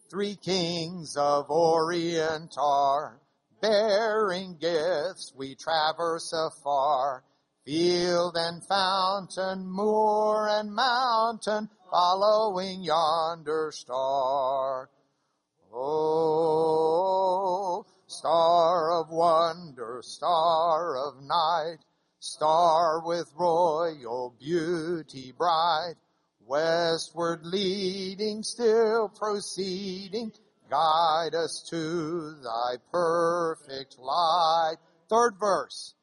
Three 0.08 0.36
kings 0.36 1.16
of 1.16 1.50
Orient 1.50 2.54
are 2.58 3.20
bearing 3.60 4.56
gifts. 4.56 5.32
We 5.34 5.56
traverse 5.56 6.32
afar. 6.32 7.24
Field 7.64 8.36
and 8.36 8.62
fountain, 8.64 9.66
moor 9.66 10.48
and 10.48 10.72
mountain, 10.72 11.68
following 11.90 12.84
yonder 12.84 13.72
star. 13.74 14.88
Oh, 15.74 16.24
star 18.06 18.92
of 18.92 19.10
wonder, 19.10 20.00
star 20.04 20.96
of 20.96 21.20
night, 21.22 21.78
star 22.20 23.00
with 23.04 23.32
royal 23.36 24.36
beauty 24.38 25.32
bright, 25.36 25.96
westward 26.46 27.44
leading, 27.44 28.42
still 28.42 29.08
proceeding, 29.08 30.32
guide 30.70 31.34
us 31.34 31.66
to 31.70 32.34
thy 32.42 32.76
perfect 32.90 33.98
light. 33.98 34.76
Third 35.08 35.34
verse. 35.38 35.94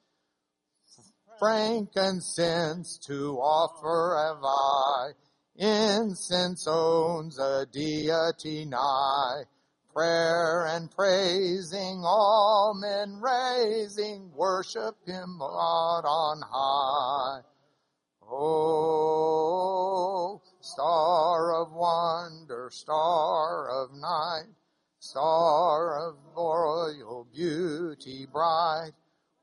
Frankincense 1.40 2.98
to 3.08 3.38
offer 3.38 4.16
have 4.28 4.44
I, 4.44 5.12
incense 5.56 6.68
owns 6.68 7.40
a 7.40 7.66
deity 7.72 8.66
nigh, 8.66 9.44
prayer 9.94 10.68
and 10.68 10.90
praising, 10.92 12.04
all 12.06 12.74
men 12.80 13.20
raising, 13.20 14.32
worship 14.34 14.96
him 15.06 15.38
God 15.40 16.06
on 16.06 16.42
high. 16.50 17.42
Star 20.62 21.54
of 21.54 21.72
wonder, 21.72 22.70
star 22.72 23.70
of 23.70 23.94
night, 23.94 24.48
star 25.00 26.08
of 26.08 26.16
royal 26.36 27.28
beauty 27.32 28.26
bright, 28.32 28.94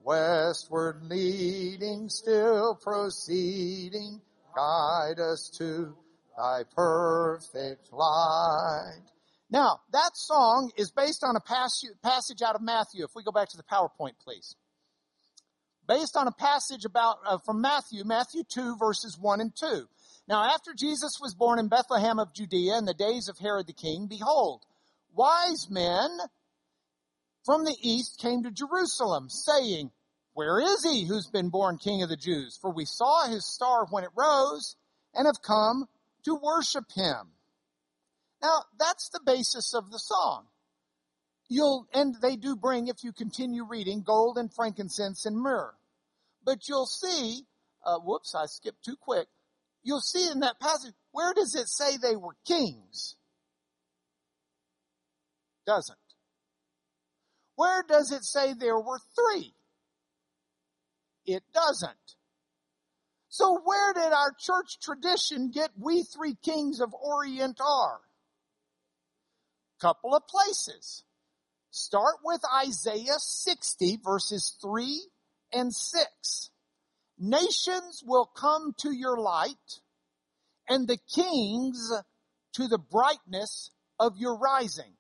westward 0.01 1.05
leading, 1.05 2.09
still 2.09 2.75
proceeding, 2.75 4.21
guide 4.57 5.21
us 5.21 5.51
to 5.59 5.95
thy 6.37 6.65
perfect 6.75 7.93
light. 7.93 9.05
Now, 9.51 9.81
that 9.93 10.13
song 10.15 10.73
is 10.77 10.91
based 10.91 11.23
on 11.23 11.37
a 11.37 11.41
passage 11.41 12.43
out 12.43 12.55
of 12.55 12.63
Matthew. 12.63 13.05
If 13.05 13.11
we 13.15 13.23
go 13.23 13.33
back 13.33 13.49
to 13.51 13.57
the 13.57 13.63
PowerPoint, 13.65 14.19
please. 14.25 14.57
Based 15.91 16.17
on 16.17 16.29
a 16.29 16.33
passage 16.33 16.85
about, 16.85 17.19
uh, 17.27 17.39
from 17.45 17.61
Matthew, 17.61 18.05
Matthew 18.05 18.45
2 18.45 18.77
verses 18.79 19.19
1 19.21 19.41
and 19.41 19.53
2. 19.61 19.89
Now, 20.29 20.45
after 20.45 20.73
Jesus 20.73 21.19
was 21.21 21.35
born 21.35 21.59
in 21.59 21.67
Bethlehem 21.67 22.21
of 22.21 22.33
Judea 22.33 22.79
in 22.79 22.85
the 22.85 22.95
days 22.95 23.27
of 23.29 23.39
Herod 23.39 23.67
the 23.67 23.73
king, 23.73 24.07
behold, 24.07 24.63
wise 25.13 25.67
men 25.69 26.17
from 27.45 27.65
the 27.65 27.75
east 27.83 28.21
came 28.21 28.45
to 28.45 28.53
Jerusalem, 28.53 29.27
saying, 29.31 29.91
Where 30.33 30.61
is 30.61 30.85
he 30.85 31.09
who's 31.09 31.27
been 31.27 31.49
born 31.49 31.77
king 31.77 32.05
of 32.05 32.09
the 32.09 32.17
Jews? 32.17 32.57
For 32.63 32.71
we 32.71 32.85
saw 32.85 33.27
his 33.27 33.53
star 33.53 33.85
when 33.91 34.05
it 34.05 34.11
rose 34.17 34.77
and 35.13 35.27
have 35.27 35.43
come 35.45 35.87
to 36.25 36.39
worship 36.41 36.85
him. 36.95 37.33
Now, 38.41 38.63
that's 38.79 39.09
the 39.09 39.23
basis 39.27 39.75
of 39.75 39.91
the 39.91 39.99
song. 39.99 40.47
You'll, 41.49 41.89
and 41.93 42.15
they 42.23 42.37
do 42.37 42.55
bring, 42.55 42.87
if 42.87 43.03
you 43.03 43.13
continue 43.13 43.65
reading, 43.69 44.03
gold 44.03 44.39
and 44.39 44.55
frankincense 44.55 45.27
and 45.27 45.37
myrrh. 45.37 45.75
But 46.45 46.69
you'll 46.69 46.87
see, 46.87 47.47
uh, 47.85 47.99
whoops, 47.99 48.35
I 48.35 48.47
skipped 48.47 48.85
too 48.85 48.97
quick. 49.01 49.29
You'll 49.83 50.01
see 50.01 50.31
in 50.31 50.41
that 50.41 50.61
passage, 50.61 50.95
where 51.13 51.33
does 51.35 51.55
it 51.55 51.69
say 51.69 51.97
they 51.97 52.17
were 52.17 52.37
kings? 52.47 53.17
Doesn't. 55.67 55.99
Where 57.57 57.83
does 57.87 58.13
it 58.13 58.25
say 58.25 58.55
there 58.55 58.79
were 58.79 59.01
three? 59.15 59.55
It 61.27 61.43
doesn't. 61.53 62.17
So 63.29 63.61
where 63.65 63.93
did 63.93 64.13
our 64.13 64.35
church 64.39 64.81
tradition 64.81 65.51
get 65.51 65.71
we 65.79 66.03
three 66.03 66.37
kings 66.43 66.81
of 66.81 66.95
Orient 66.95 67.61
are? 67.61 68.01
couple 69.81 70.15
of 70.15 70.27
places. 70.27 71.05
Start 71.71 72.17
with 72.25 72.41
Isaiah 72.65 73.19
60 73.19 73.99
verses 74.05 74.57
3 74.61 75.01
and 75.53 75.75
6. 75.75 76.51
Nations 77.19 78.03
will 78.05 78.27
come 78.27 78.75
to 78.79 78.93
your 78.93 79.19
light 79.19 79.81
and 80.69 80.89
the 80.89 80.99
kings 81.15 81.93
to 82.55 82.69
the 82.69 82.79
brightness 82.79 83.71
of 83.99 84.17
your 84.17 84.39
rising. 84.39 84.93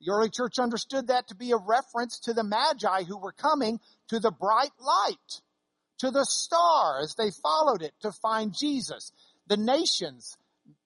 The 0.00 0.12
early 0.12 0.30
church 0.30 0.58
understood 0.58 1.08
that 1.08 1.28
to 1.28 1.36
be 1.36 1.52
a 1.52 1.56
reference 1.56 2.18
to 2.20 2.32
the 2.32 2.42
Magi 2.42 3.04
who 3.04 3.18
were 3.18 3.32
coming 3.32 3.78
to 4.08 4.18
the 4.18 4.32
bright 4.32 4.72
light, 4.80 5.40
to 5.98 6.10
the 6.10 6.24
star 6.24 7.00
as 7.00 7.14
they 7.14 7.30
followed 7.30 7.82
it 7.82 7.94
to 8.00 8.10
find 8.10 8.52
Jesus. 8.52 9.12
The 9.46 9.56
nations 9.56 10.36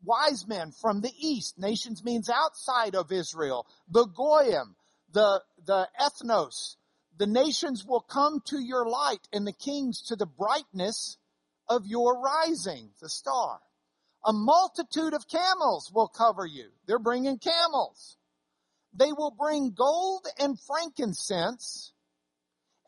wise 0.05 0.47
men 0.47 0.73
from 0.73 1.01
the 1.01 1.13
east. 1.19 1.59
Nations 1.59 2.05
means 2.05 2.29
outside 2.29 2.95
of 2.95 3.11
Israel. 3.11 3.67
The 3.89 4.07
Goyim, 4.07 4.77
the, 5.13 5.43
the 5.65 5.89
ethnos. 5.99 6.77
The 7.19 7.27
nations 7.27 7.85
will 7.87 8.01
come 8.01 8.41
to 8.47 8.61
your 8.61 8.87
light 8.89 9.27
and 9.33 9.47
the 9.47 9.53
kings 9.53 10.03
to 10.09 10.17
the 10.17 10.27
brightness 10.27 11.17
of 11.69 11.87
your 11.87 12.21
rising, 12.21 12.91
the 13.01 13.09
star. 13.09 13.61
A 14.25 14.33
multitude 14.33 15.15
of 15.15 15.29
camels 15.29 15.91
will 15.95 16.09
cover 16.09 16.45
you. 16.45 16.71
They're 16.87 16.99
bringing 16.99 17.39
camels. 17.39 18.17
They 18.93 19.13
will 19.13 19.31
bring 19.31 19.73
gold 19.73 20.27
and 20.39 20.59
frankincense 20.61 21.93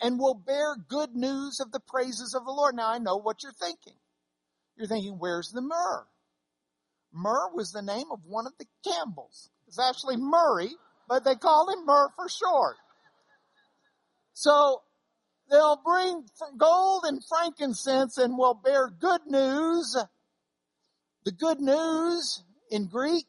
and 0.00 0.18
will 0.18 0.34
bear 0.34 0.76
good 0.76 1.14
news 1.14 1.60
of 1.60 1.72
the 1.72 1.80
praises 1.80 2.34
of 2.34 2.44
the 2.44 2.52
Lord. 2.52 2.74
Now 2.76 2.90
I 2.90 2.98
know 2.98 3.16
what 3.16 3.42
you're 3.42 3.52
thinking. 3.52 3.96
You're 4.76 4.88
thinking, 4.88 5.16
where's 5.18 5.50
the 5.50 5.62
myrrh? 5.62 6.06
Murr 7.12 7.50
was 7.54 7.72
the 7.72 7.82
name 7.82 8.06
of 8.12 8.20
one 8.26 8.46
of 8.46 8.52
the 8.58 8.66
Campbells. 8.84 9.50
It's 9.66 9.78
actually 9.78 10.16
Murray, 10.16 10.70
but 11.08 11.24
they 11.24 11.34
call 11.34 11.68
him 11.70 11.84
Murr 11.86 12.10
for 12.16 12.28
short. 12.28 12.76
So 14.40 14.82
they'll 15.50 15.80
bring 15.84 16.24
gold 16.56 17.02
and 17.04 17.20
frankincense 17.28 18.18
and 18.18 18.38
will 18.38 18.54
bear 18.54 18.88
good 18.88 19.22
news. 19.26 19.96
The 21.24 21.32
good 21.32 21.58
news 21.58 22.44
in 22.70 22.86
Greek 22.86 23.26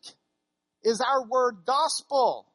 is 0.84 1.02
our 1.02 1.26
word 1.26 1.64
gospel. 1.66 2.46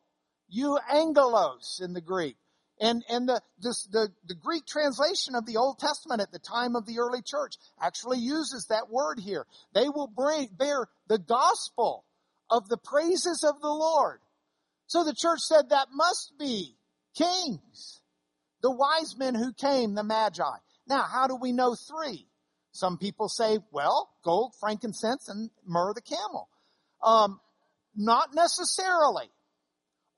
Euangelos 0.57 1.83
in 1.83 1.95
the 1.95 2.01
Greek. 2.01 2.37
And, 2.81 3.03
and 3.09 3.29
the, 3.29 3.43
this, 3.59 3.89
the, 3.91 4.11
the 4.25 4.37
Greek 4.37 4.67
translation 4.67 5.35
of 5.35 5.47
the 5.47 5.57
Old 5.57 5.81
Testament 5.81 6.21
at 6.21 6.31
the 6.31 6.39
time 6.39 6.77
of 6.77 6.87
the 6.87 7.01
early 7.01 7.23
church 7.23 7.57
actually 7.83 8.21
uses 8.21 8.67
that 8.69 8.89
word 8.89 9.19
here. 9.19 9.47
They 9.75 9.89
will 9.89 10.07
bring, 10.07 10.49
bear 10.57 10.87
the 11.09 11.19
gospel 11.19 12.05
of 12.49 12.69
the 12.69 12.79
praises 12.79 13.45
of 13.45 13.61
the 13.61 13.67
Lord. 13.67 14.21
So 14.87 15.03
the 15.03 15.15
church 15.15 15.41
said 15.41 15.71
that 15.71 15.89
must 15.93 16.35
be 16.39 16.77
kings, 17.17 18.01
the 18.65 18.71
wise 18.71 19.15
men 19.19 19.35
who 19.35 19.53
came, 19.53 19.95
the 19.95 20.03
magi. 20.03 20.57
Now, 20.89 21.03
how 21.03 21.27
do 21.27 21.37
we 21.37 21.53
know 21.53 21.75
three? 21.75 22.27
Some 22.73 22.97
people 22.97 23.29
say, 23.29 23.59
well, 23.71 24.09
gold, 24.25 24.55
frankincense, 24.59 25.29
and 25.29 25.51
myrrh 25.67 25.93
the 25.93 26.01
camel. 26.01 26.49
Um, 27.03 27.41
not 27.95 28.35
necessarily. 28.35 29.29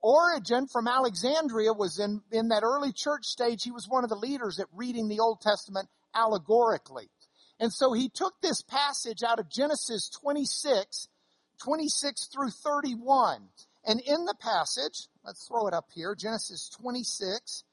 Origen 0.01 0.67
from 0.71 0.87
Alexandria 0.87 1.73
was 1.73 1.99
in, 1.99 2.21
in 2.31 2.47
that 2.47 2.63
early 2.63 2.93
church 2.93 3.25
stage. 3.25 3.63
He 3.63 3.71
was 3.71 3.85
one 3.85 4.05
of 4.05 4.09
the 4.09 4.15
leaders 4.15 4.61
at 4.61 4.67
reading 4.73 5.09
the 5.09 5.19
Old 5.19 5.41
Testament 5.41 5.89
allegorically. 6.15 7.09
And 7.59 7.73
so 7.73 7.91
he 7.91 8.07
took 8.07 8.35
this 8.41 8.61
passage 8.61 9.23
out 9.23 9.39
of 9.39 9.51
Genesis 9.51 10.09
26, 10.21 11.09
26 11.65 12.27
through 12.33 12.51
31. 12.51 13.49
And 13.85 13.99
in 13.99 14.23
the 14.23 14.35
passage, 14.39 15.09
let's 15.25 15.45
throw 15.49 15.67
it 15.67 15.73
up 15.73 15.89
here, 15.93 16.15
Genesis 16.15 16.69
26, 16.79 17.65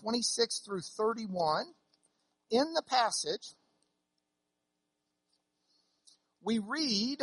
26 0.00 0.60
through 0.60 0.80
31. 0.80 1.66
In 2.50 2.74
the 2.74 2.82
passage, 2.82 3.54
we 6.42 6.58
read 6.58 7.20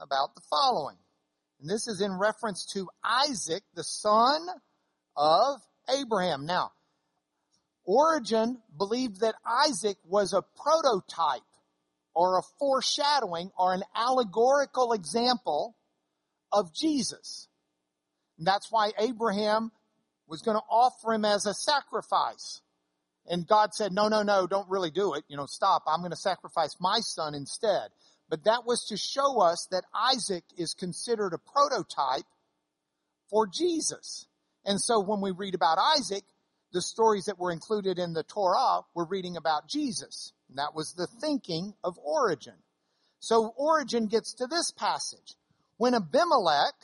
about 0.00 0.34
the 0.34 0.42
following. 0.50 0.96
And 1.60 1.70
this 1.70 1.86
is 1.86 2.00
in 2.00 2.12
reference 2.18 2.66
to 2.74 2.88
Isaac, 3.04 3.62
the 3.74 3.84
son 3.84 4.46
of 5.16 5.60
Abraham. 5.88 6.46
Now, 6.46 6.72
Origen 7.84 8.60
believed 8.76 9.20
that 9.20 9.34
Isaac 9.66 9.96
was 10.04 10.32
a 10.32 10.42
prototype 10.42 11.42
or 12.14 12.38
a 12.38 12.42
foreshadowing 12.58 13.50
or 13.56 13.74
an 13.74 13.82
allegorical 13.94 14.92
example 14.92 15.76
of 16.52 16.74
Jesus. 16.74 17.48
And 18.42 18.46
that's 18.48 18.72
why 18.72 18.90
Abraham 18.98 19.70
was 20.26 20.42
going 20.42 20.56
to 20.56 20.64
offer 20.68 21.12
him 21.12 21.24
as 21.24 21.46
a 21.46 21.54
sacrifice. 21.54 22.60
And 23.24 23.46
God 23.46 23.72
said, 23.72 23.92
no, 23.92 24.08
no, 24.08 24.24
no, 24.24 24.48
don't 24.48 24.68
really 24.68 24.90
do 24.90 25.14
it. 25.14 25.22
You 25.28 25.36
know, 25.36 25.46
stop. 25.46 25.84
I'm 25.86 26.00
going 26.00 26.10
to 26.10 26.16
sacrifice 26.16 26.74
my 26.80 26.98
son 26.98 27.36
instead. 27.36 27.90
But 28.28 28.42
that 28.46 28.64
was 28.66 28.84
to 28.88 28.96
show 28.96 29.40
us 29.40 29.68
that 29.70 29.84
Isaac 29.94 30.42
is 30.58 30.74
considered 30.74 31.34
a 31.34 31.38
prototype 31.38 32.26
for 33.30 33.46
Jesus. 33.46 34.26
And 34.64 34.80
so 34.80 34.98
when 34.98 35.20
we 35.20 35.30
read 35.30 35.54
about 35.54 35.78
Isaac, 35.96 36.24
the 36.72 36.82
stories 36.82 37.26
that 37.26 37.38
were 37.38 37.52
included 37.52 38.00
in 38.00 38.12
the 38.12 38.24
Torah 38.24 38.80
were 38.92 39.06
reading 39.06 39.36
about 39.36 39.68
Jesus. 39.68 40.32
And 40.48 40.58
that 40.58 40.74
was 40.74 40.94
the 40.94 41.06
thinking 41.20 41.74
of 41.84 41.96
Origen. 41.98 42.56
So 43.20 43.54
Origen 43.56 44.08
gets 44.08 44.34
to 44.34 44.48
this 44.48 44.72
passage. 44.72 45.36
When 45.76 45.94
Abimelech, 45.94 46.74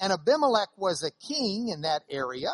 and 0.00 0.12
Abimelech 0.12 0.68
was 0.76 1.02
a 1.02 1.10
king 1.26 1.68
in 1.68 1.82
that 1.82 2.02
area, 2.10 2.50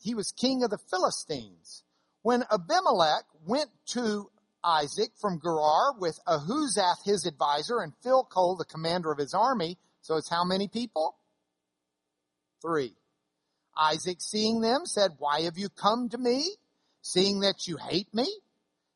he 0.00 0.14
was 0.14 0.32
king 0.32 0.62
of 0.62 0.70
the 0.70 0.78
Philistines. 0.90 1.82
When 2.22 2.44
Abimelech 2.50 3.24
went 3.46 3.70
to 3.88 4.30
Isaac 4.62 5.10
from 5.20 5.40
Gerar 5.40 5.94
with 5.98 6.18
Ahuzath 6.26 7.04
his 7.04 7.26
advisor 7.26 7.80
and 7.80 7.92
Phicol 8.04 8.56
the 8.56 8.64
commander 8.64 9.12
of 9.12 9.18
his 9.18 9.34
army, 9.34 9.78
so 10.00 10.16
it's 10.16 10.30
how 10.30 10.44
many 10.44 10.68
people? 10.68 11.16
Three. 12.62 12.94
Isaac, 13.76 14.18
seeing 14.20 14.60
them, 14.60 14.86
said, 14.86 15.12
Why 15.18 15.42
have 15.42 15.58
you 15.58 15.68
come 15.68 16.08
to 16.10 16.18
me, 16.18 16.44
seeing 17.02 17.40
that 17.40 17.66
you 17.66 17.76
hate 17.76 18.12
me, 18.14 18.28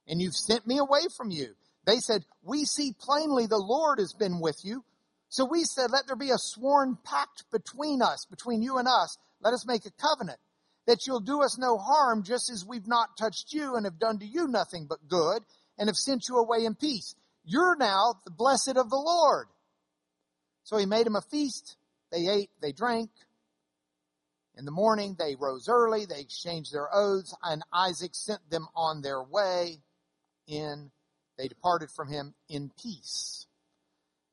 and 0.07 0.21
you've 0.23 0.37
sent 0.37 0.67
me 0.67 0.79
away 0.79 1.03
from 1.17 1.31
you? 1.31 1.55
They 1.85 1.99
said, 1.99 2.25
We 2.43 2.65
see 2.65 2.95
plainly 2.99 3.47
the 3.47 3.59
Lord 3.59 3.99
has 3.99 4.13
been 4.13 4.41
with 4.41 4.65
you. 4.65 4.85
So 5.29 5.45
we 5.45 5.64
said, 5.64 5.91
Let 5.91 6.07
there 6.07 6.17
be 6.17 6.31
a 6.31 6.38
sworn 6.38 6.97
pact 7.05 7.45
between 7.51 8.03
us, 8.03 8.27
between 8.31 8.62
you 8.62 8.79
and 8.79 8.88
us. 8.88 9.17
Let 9.41 9.55
us 9.55 9.67
make 9.67 9.87
a 9.87 9.91
covenant 9.91 10.38
that 10.87 11.07
you'll 11.07 11.21
do 11.21 11.43
us 11.43 11.59
no 11.59 11.77
harm, 11.77 12.23
just 12.23 12.51
as 12.51 12.64
we've 12.64 12.87
not 12.87 13.17
touched 13.19 13.53
you 13.53 13.77
and 13.77 13.85
have 13.85 13.99
done 13.99 14.19
to 14.19 14.27
you 14.27 14.49
nothing 14.49 14.87
but 14.88 15.07
good, 15.07 15.43
and 15.79 15.88
have 15.88 15.97
sent 15.97 16.29
you 16.29 16.37
away 16.37 16.64
in 16.64 16.75
peace. 16.75 17.14
You're 17.45 17.77
now 17.77 18.14
the 18.25 18.31
blessed 18.31 18.77
of 18.77 18.88
the 18.88 18.97
Lord. 18.97 19.49
So 20.64 20.77
he 20.79 20.87
made 20.87 21.07
him 21.07 21.17
a 21.17 21.21
feast. 21.21 21.77
They 22.11 22.27
ate, 22.27 22.51
they 22.62 22.73
drank, 22.73 23.11
in 24.59 24.64
the 24.64 24.73
morning, 24.73 25.14
they 25.17 25.37
rose 25.37 25.69
early, 25.69 26.05
they 26.05 26.21
exchanged 26.21 26.73
their 26.73 26.93
oaths, 26.93 27.33
and 27.45 27.62
Isaac 27.73 28.11
sent 28.14 28.51
them 28.51 28.67
on 28.75 29.03
their 29.03 29.23
way 29.23 29.79
in, 30.49 30.91
they 31.38 31.47
departed 31.47 31.91
from 31.95 32.09
him 32.09 32.35
in 32.49 32.73
peace. 32.83 33.47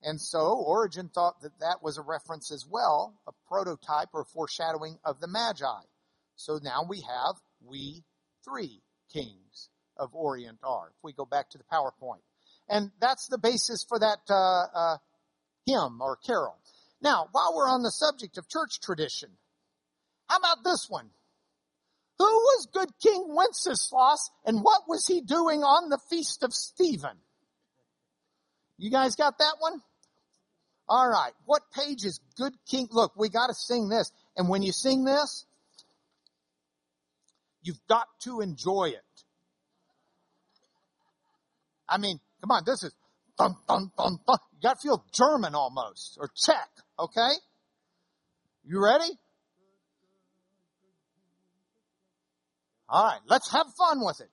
And 0.06 0.22
so 0.22 0.54
Origen 0.54 1.10
thought 1.10 1.42
that 1.42 1.60
that 1.62 1.82
was 1.82 1.98
a 1.98 2.04
reference 2.04 2.52
as 2.52 2.64
well, 2.70 3.16
a 3.28 3.32
prototype 3.48 4.10
or 4.14 4.24
foreshadowing 4.24 5.00
of 5.04 5.20
the 5.20 5.28
Magi. 5.28 5.82
So 6.36 6.60
now 6.62 6.86
we 6.88 7.02
have 7.02 7.36
we 7.66 8.04
three 8.44 8.84
kings 9.12 9.70
of 9.98 10.14
Orient 10.14 10.60
are. 10.64 10.90
If 10.90 11.04
we 11.04 11.12
go 11.12 11.26
back 11.26 11.50
to 11.50 11.58
the 11.58 11.64
PowerPoint. 11.64 12.22
And 12.70 12.92
that's 13.02 13.28
the 13.28 13.40
basis 13.40 13.84
for 13.90 13.98
that 13.98 14.20
uh, 14.30 14.66
uh, 14.76 14.98
hymn 15.66 16.00
or 16.00 16.18
carol. 16.18 16.60
Now, 17.02 17.28
while 17.32 17.54
we're 17.56 17.70
on 17.70 17.82
the 17.82 17.92
subject 17.92 18.38
of 18.38 18.48
church 18.48 18.82
tradition, 18.82 19.30
how 20.30 20.38
about 20.38 20.64
this 20.64 20.86
one? 20.88 21.10
Who 22.20 22.26
was 22.26 22.68
good 22.72 22.90
King 23.02 23.26
Wenceslas 23.30 24.30
and 24.46 24.62
what 24.62 24.84
was 24.88 25.08
he 25.08 25.22
doing 25.22 25.64
on 25.64 25.90
the 25.90 26.00
feast 26.12 26.44
of 26.44 26.54
Stephen? 26.54 27.18
You 28.78 28.92
guys 28.92 29.16
got 29.16 29.40
that 29.40 29.56
one? 29.60 29.82
All 30.88 31.08
right. 31.08 31.32
What 31.46 31.64
page 31.74 32.04
is 32.06 32.20
good 32.38 32.54
King? 32.70 32.88
Look, 32.92 33.14
we 33.18 33.30
got 33.30 33.48
to 33.48 33.54
sing 33.54 33.90
this. 33.90 34.12
And 34.38 34.50
when 34.50 34.62
you 34.62 34.72
sing 34.72 35.04
this, 35.04 35.46
you've 37.64 37.80
got 37.88 38.08
to 38.24 38.42
enjoy 38.42 38.90
it. 38.90 39.02
I 41.88 41.98
mean, 41.98 42.20
come 42.42 42.52
on, 42.52 42.64
this 42.66 42.84
is 42.84 42.94
dun, 43.38 43.56
dun, 43.68 43.92
dun, 43.98 44.20
dun. 44.28 44.38
You 44.54 44.62
got 44.62 44.80
to 44.80 44.88
feel 44.88 45.06
German 45.14 45.56
almost 45.56 46.18
or 46.20 46.30
Czech, 46.36 46.70
okay? 47.00 47.32
You 48.64 48.84
ready? 48.84 49.12
All 52.90 53.04
right, 53.04 53.20
let's 53.28 53.52
have 53.52 53.68
fun 53.78 54.00
with 54.04 54.22
it. 54.22 54.30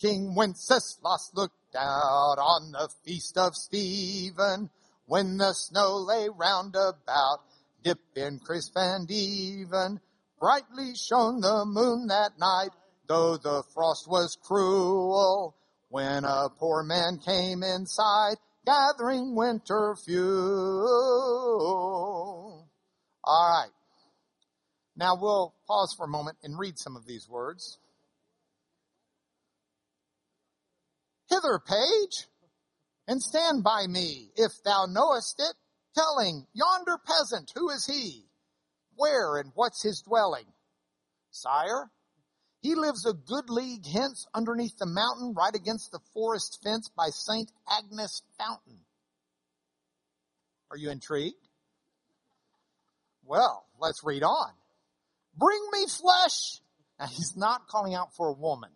King 0.00 0.34
Wenceslas 0.34 1.30
looked 1.34 1.74
out 1.74 2.38
on 2.38 2.72
the 2.72 2.88
feast 3.04 3.38
of 3.38 3.54
Stephen 3.54 4.70
when 5.06 5.38
the 5.38 5.52
snow 5.52 5.96
lay 5.96 6.28
round 6.28 6.76
about, 6.76 7.38
dipping 7.82 8.38
crisp 8.40 8.72
and 8.76 9.10
even. 9.10 10.00
Brightly 10.38 10.94
shone 10.94 11.40
the 11.40 11.64
moon 11.64 12.08
that 12.08 12.38
night, 12.38 12.70
though 13.08 13.36
the 13.36 13.62
frost 13.72 14.06
was 14.08 14.36
cruel. 14.42 15.56
When 15.88 16.24
a 16.24 16.48
poor 16.58 16.82
man 16.82 17.18
came 17.24 17.62
inside, 17.62 18.36
gathering 18.66 19.34
winter 19.36 19.96
fuel. 20.04 20.26
All 23.24 23.50
right. 23.50 23.70
Now 24.96 25.16
we'll 25.20 25.54
pause 25.66 25.94
for 25.96 26.06
a 26.06 26.08
moment 26.08 26.38
and 26.42 26.58
read 26.58 26.78
some 26.78 26.96
of 26.96 27.06
these 27.06 27.28
words. 27.28 27.78
Hither, 31.28 31.58
page, 31.58 32.26
and 33.06 33.22
stand 33.22 33.62
by 33.62 33.86
me, 33.86 34.30
if 34.36 34.52
thou 34.64 34.86
knowest 34.88 35.40
it, 35.40 35.54
telling 35.94 36.46
yonder 36.52 36.98
peasant, 37.06 37.52
who 37.54 37.70
is 37.70 37.86
he? 37.86 38.24
Where 38.96 39.38
and 39.38 39.52
what's 39.54 39.82
his 39.82 40.02
dwelling? 40.02 40.46
Sire, 41.30 41.90
he 42.60 42.74
lives 42.74 43.06
a 43.06 43.12
good 43.12 43.48
league 43.48 43.86
hence 43.86 44.26
underneath 44.34 44.76
the 44.78 44.86
mountain 44.86 45.34
right 45.36 45.54
against 45.54 45.92
the 45.92 46.00
forest 46.14 46.58
fence 46.64 46.90
by 46.96 47.08
St. 47.10 47.50
Agnes 47.70 48.22
Fountain. 48.38 48.80
Are 50.70 50.76
you 50.76 50.90
intrigued? 50.90 51.36
Well, 53.24 53.66
let's 53.78 54.02
read 54.02 54.22
on. 54.22 54.52
Bring 55.36 55.60
me 55.72 55.86
flesh. 55.86 56.60
Now 56.98 57.06
he's 57.06 57.36
not 57.36 57.68
calling 57.68 57.94
out 57.94 58.14
for 58.16 58.28
a 58.28 58.32
woman. 58.32 58.70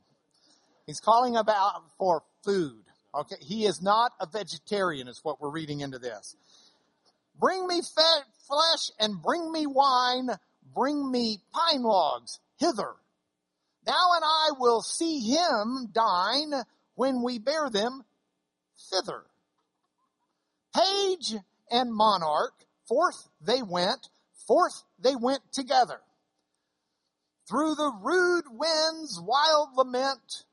He's 0.87 1.01
calling 1.01 1.37
about 1.37 1.83
for 1.99 2.23
food. 2.45 2.85
Okay. 3.15 3.37
He 3.41 3.65
is 3.67 3.83
not 3.83 4.13
a 4.21 4.27
vegetarian 4.27 5.09
is 5.09 5.21
what 5.23 5.41
we're 5.41 5.51
reading 5.51 5.81
into 5.81 5.99
this. 5.99 6.37
Bring 7.39 7.67
me 7.67 7.81
flesh 7.83 8.91
and 8.99 9.21
bring 9.23 9.51
me 9.51 9.67
wine. 9.67 10.29
Bring 10.75 11.11
me 11.11 11.39
pine 11.53 11.83
logs 11.83 12.39
hither. 12.59 12.95
Thou 13.85 14.09
and 14.15 14.25
I 14.25 14.51
will 14.59 14.83
see 14.83 15.21
him 15.21 15.89
dine 15.93 16.53
when 16.95 17.23
we 17.23 17.39
bear 17.39 17.71
them 17.71 18.05
thither. 18.91 19.23
Page 20.75 21.35
and 21.71 21.93
monarch, 21.93 22.53
forth 22.87 23.29
they 23.41 23.63
went, 23.63 24.09
forth 24.47 24.85
they 25.01 25.17
went 25.17 25.41
together 25.53 26.01
through 27.49 27.75
the 27.75 27.93
rude 28.03 28.45
wind's 28.51 29.21
wild 29.21 29.71
lament 29.77 30.45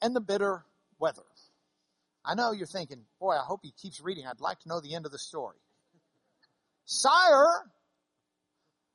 and 0.00 0.16
the 0.16 0.20
bitter 0.20 0.64
weather. 0.98 1.22
I 2.28 2.34
know 2.34 2.52
you're 2.52 2.66
thinking, 2.66 3.04
boy, 3.18 3.32
I 3.32 3.44
hope 3.44 3.60
he 3.62 3.72
keeps 3.72 4.00
reading. 4.00 4.26
I'd 4.26 4.40
like 4.40 4.60
to 4.60 4.68
know 4.68 4.80
the 4.80 4.94
end 4.94 5.06
of 5.06 5.12
the 5.12 5.18
story. 5.18 5.56
Sire, 6.84 7.64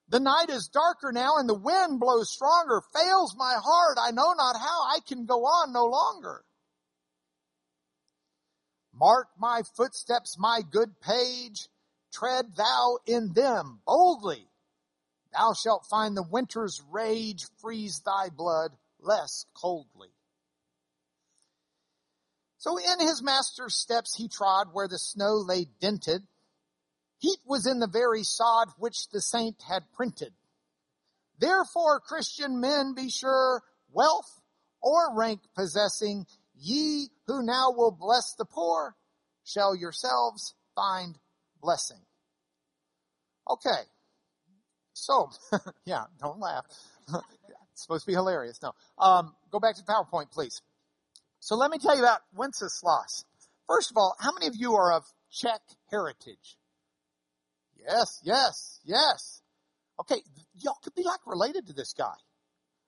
the 0.10 0.20
night 0.20 0.50
is 0.50 0.68
darker 0.68 1.12
now 1.12 1.38
and 1.38 1.50
the 1.50 1.56
wind 1.56 2.00
blows 2.00 2.32
stronger. 2.32 2.82
Fails 2.94 3.36
my 3.36 3.56
heart. 3.64 3.98
I 4.00 4.12
know 4.12 4.34
not 4.34 4.56
how 4.58 4.84
I 4.84 5.00
can 5.08 5.26
go 5.26 5.46
on 5.46 5.74
no 5.74 5.86
longer. 5.86 6.44
Mark 8.94 9.30
my 9.40 9.64
footsteps, 9.76 10.38
my 10.38 10.62
good 10.70 11.00
page. 11.02 11.68
Tread 12.12 12.56
thou 12.56 13.00
in 13.08 13.34
them 13.34 13.80
boldly 13.88 14.48
Thou 15.34 15.54
shalt 15.54 15.88
find 15.88 16.16
the 16.16 16.24
winter's 16.24 16.82
rage 16.92 17.48
freeze 17.60 18.02
thy 18.06 18.30
blood 18.30 18.72
less 19.00 19.46
coldly. 19.56 20.12
So 22.64 22.78
in 22.78 23.06
his 23.06 23.22
master's 23.22 23.76
steps 23.76 24.16
he 24.16 24.30
trod 24.30 24.70
where 24.72 24.88
the 24.88 24.98
snow 24.98 25.34
lay 25.34 25.66
dented. 25.82 26.22
Heat 27.20 27.40
was 27.46 27.68
in 27.68 27.80
the 27.80 27.90
very 27.90 28.24
sod 28.24 28.70
which 28.78 29.10
the 29.10 29.20
saint 29.20 29.62
had 29.68 29.84
printed. 29.98 30.32
Therefore, 31.40 32.00
Christian 32.00 32.62
men, 32.62 32.94
be 32.96 33.10
sure, 33.10 33.64
wealth 33.92 34.40
or 34.82 35.14
rank 35.14 35.42
possessing, 35.58 36.26
ye 36.56 37.10
who 37.28 37.44
now 37.44 37.72
will 37.72 37.92
bless 37.92 38.34
the 38.38 38.46
poor, 38.46 38.96
shall 39.44 39.76
yourselves 39.76 40.56
find 40.74 41.20
blessing. 41.62 42.00
Okay. 43.50 43.82
So, 44.94 45.32
yeah, 45.86 46.06
don't 46.22 46.40
laugh. 46.40 46.66
It's 47.74 47.82
supposed 47.82 48.06
to 48.06 48.12
be 48.12 48.14
hilarious. 48.14 48.62
No. 48.62 48.74
Um, 49.00 49.34
go 49.52 49.60
back 49.60 49.76
to 49.78 49.82
PowerPoint, 49.82 50.30
please. 50.30 50.62
So 51.44 51.58
let 51.58 51.72
me 51.72 51.78
tell 51.78 51.94
you 51.94 52.02
about 52.02 52.22
Wenceslas. 52.34 53.26
First 53.68 53.92
of 53.92 53.98
all, 53.98 54.16
how 54.18 54.32
many 54.32 54.48
of 54.48 54.56
you 54.56 54.76
are 54.76 54.94
of 54.94 55.04
Czech 55.30 55.60
heritage? 55.92 56.58
Yes, 57.78 58.22
yes, 58.24 58.80
yes. 58.86 59.42
Okay, 60.00 60.22
y'all 60.54 60.78
could 60.82 60.96
be 60.96 61.04
like 61.04 61.20
related 61.26 61.68
to 61.68 61.74
this 61.74 61.92
guy. 61.98 62.16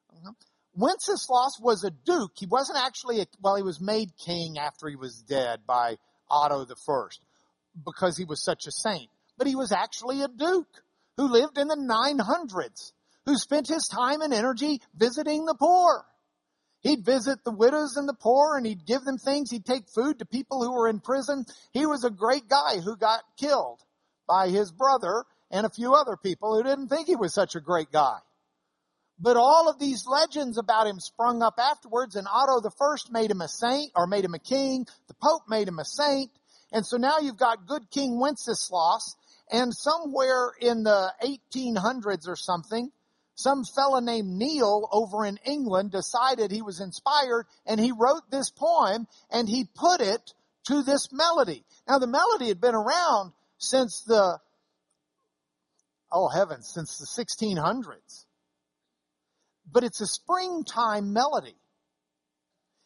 Uh-huh. 0.09 0.31
Wenceslas 0.73 1.59
was 1.61 1.83
a 1.83 1.91
duke. 1.91 2.31
He 2.35 2.45
wasn't 2.45 2.79
actually, 2.79 3.19
a, 3.19 3.25
well, 3.41 3.57
he 3.57 3.61
was 3.61 3.81
made 3.81 4.15
king 4.15 4.57
after 4.57 4.87
he 4.87 4.95
was 4.95 5.21
dead 5.21 5.67
by 5.67 5.97
Otto 6.31 6.63
the 6.63 6.77
First 6.77 7.19
because 7.83 8.17
he 8.17 8.23
was 8.23 8.41
such 8.41 8.67
a 8.67 8.71
saint. 8.71 9.09
But 9.37 9.47
he 9.47 9.57
was 9.57 9.73
actually 9.73 10.21
a 10.21 10.29
duke 10.29 10.81
who 11.17 11.27
lived 11.27 11.57
in 11.57 11.67
the 11.67 11.75
900s, 11.75 12.93
who 13.25 13.35
spent 13.35 13.67
his 13.67 13.89
time 13.89 14.21
and 14.21 14.33
energy 14.33 14.79
visiting 14.95 15.43
the 15.43 15.55
poor. 15.55 16.05
He'd 16.85 17.03
visit 17.03 17.43
the 17.43 17.51
widows 17.51 17.97
and 17.97 18.07
the 18.07 18.13
poor 18.13 18.57
and 18.57 18.65
he'd 18.65 18.85
give 18.85 19.03
them 19.03 19.17
things. 19.17 19.49
He'd 19.49 19.65
take 19.65 19.89
food 19.89 20.19
to 20.19 20.25
people 20.25 20.63
who 20.63 20.71
were 20.71 20.87
in 20.87 20.99
prison. 20.99 21.45
He 21.71 21.87
was 21.87 22.03
a 22.03 22.11
great 22.11 22.47
guy 22.47 22.77
who 22.77 22.95
got 22.95 23.23
killed 23.39 23.81
by 24.27 24.49
his 24.49 24.71
brother 24.71 25.25
and 25.49 25.65
a 25.65 25.71
few 25.71 25.95
other 25.95 26.15
people 26.15 26.55
who 26.55 26.61
didn't 26.61 26.89
think 26.89 27.07
he 27.07 27.15
was 27.15 27.33
such 27.33 27.55
a 27.55 27.59
great 27.59 27.91
guy. 27.91 28.19
But 29.19 29.35
all 29.35 29.67
of 29.67 29.79
these 29.79 30.05
legends 30.05 30.59
about 30.59 30.85
him 30.85 30.99
sprung 30.99 31.41
up 31.41 31.55
afterwards 31.57 32.15
and 32.15 32.27
Otto 32.31 32.61
the 32.61 32.69
First 32.77 33.11
made 33.11 33.31
him 33.31 33.41
a 33.41 33.47
saint 33.47 33.91
or 33.95 34.05
made 34.05 34.23
him 34.23 34.35
a 34.35 34.39
king. 34.39 34.85
The 35.07 35.15
Pope 35.15 35.49
made 35.49 35.67
him 35.67 35.79
a 35.79 35.85
saint. 35.85 36.29
And 36.71 36.85
so 36.85 36.97
now 36.97 37.17
you've 37.19 37.39
got 37.39 37.65
good 37.65 37.89
King 37.89 38.19
Wenceslas 38.19 39.15
and 39.51 39.73
somewhere 39.73 40.51
in 40.61 40.83
the 40.83 41.11
1800s 41.23 42.27
or 42.27 42.35
something, 42.35 42.91
some 43.35 43.65
fella 43.65 44.01
named 44.01 44.29
Neale 44.29 44.87
over 44.91 45.25
in 45.25 45.37
England 45.45 45.91
decided 45.91 46.51
he 46.51 46.61
was 46.61 46.79
inspired 46.79 47.45
and 47.65 47.79
he 47.79 47.91
wrote 47.91 48.31
this 48.31 48.49
poem 48.49 49.07
and 49.29 49.47
he 49.47 49.65
put 49.75 49.99
it 49.99 50.33
to 50.67 50.83
this 50.83 51.09
melody. 51.11 51.65
Now 51.87 51.99
the 51.99 52.07
melody 52.07 52.47
had 52.47 52.61
been 52.61 52.75
around 52.75 53.33
since 53.57 54.01
the, 54.01 54.39
oh 56.11 56.29
heavens, 56.29 56.71
since 56.73 56.97
the 56.97 57.05
1600s. 57.05 58.25
But 59.69 59.83
it's 59.83 59.99
a 59.99 60.07
springtime 60.07 61.11
melody. 61.11 61.57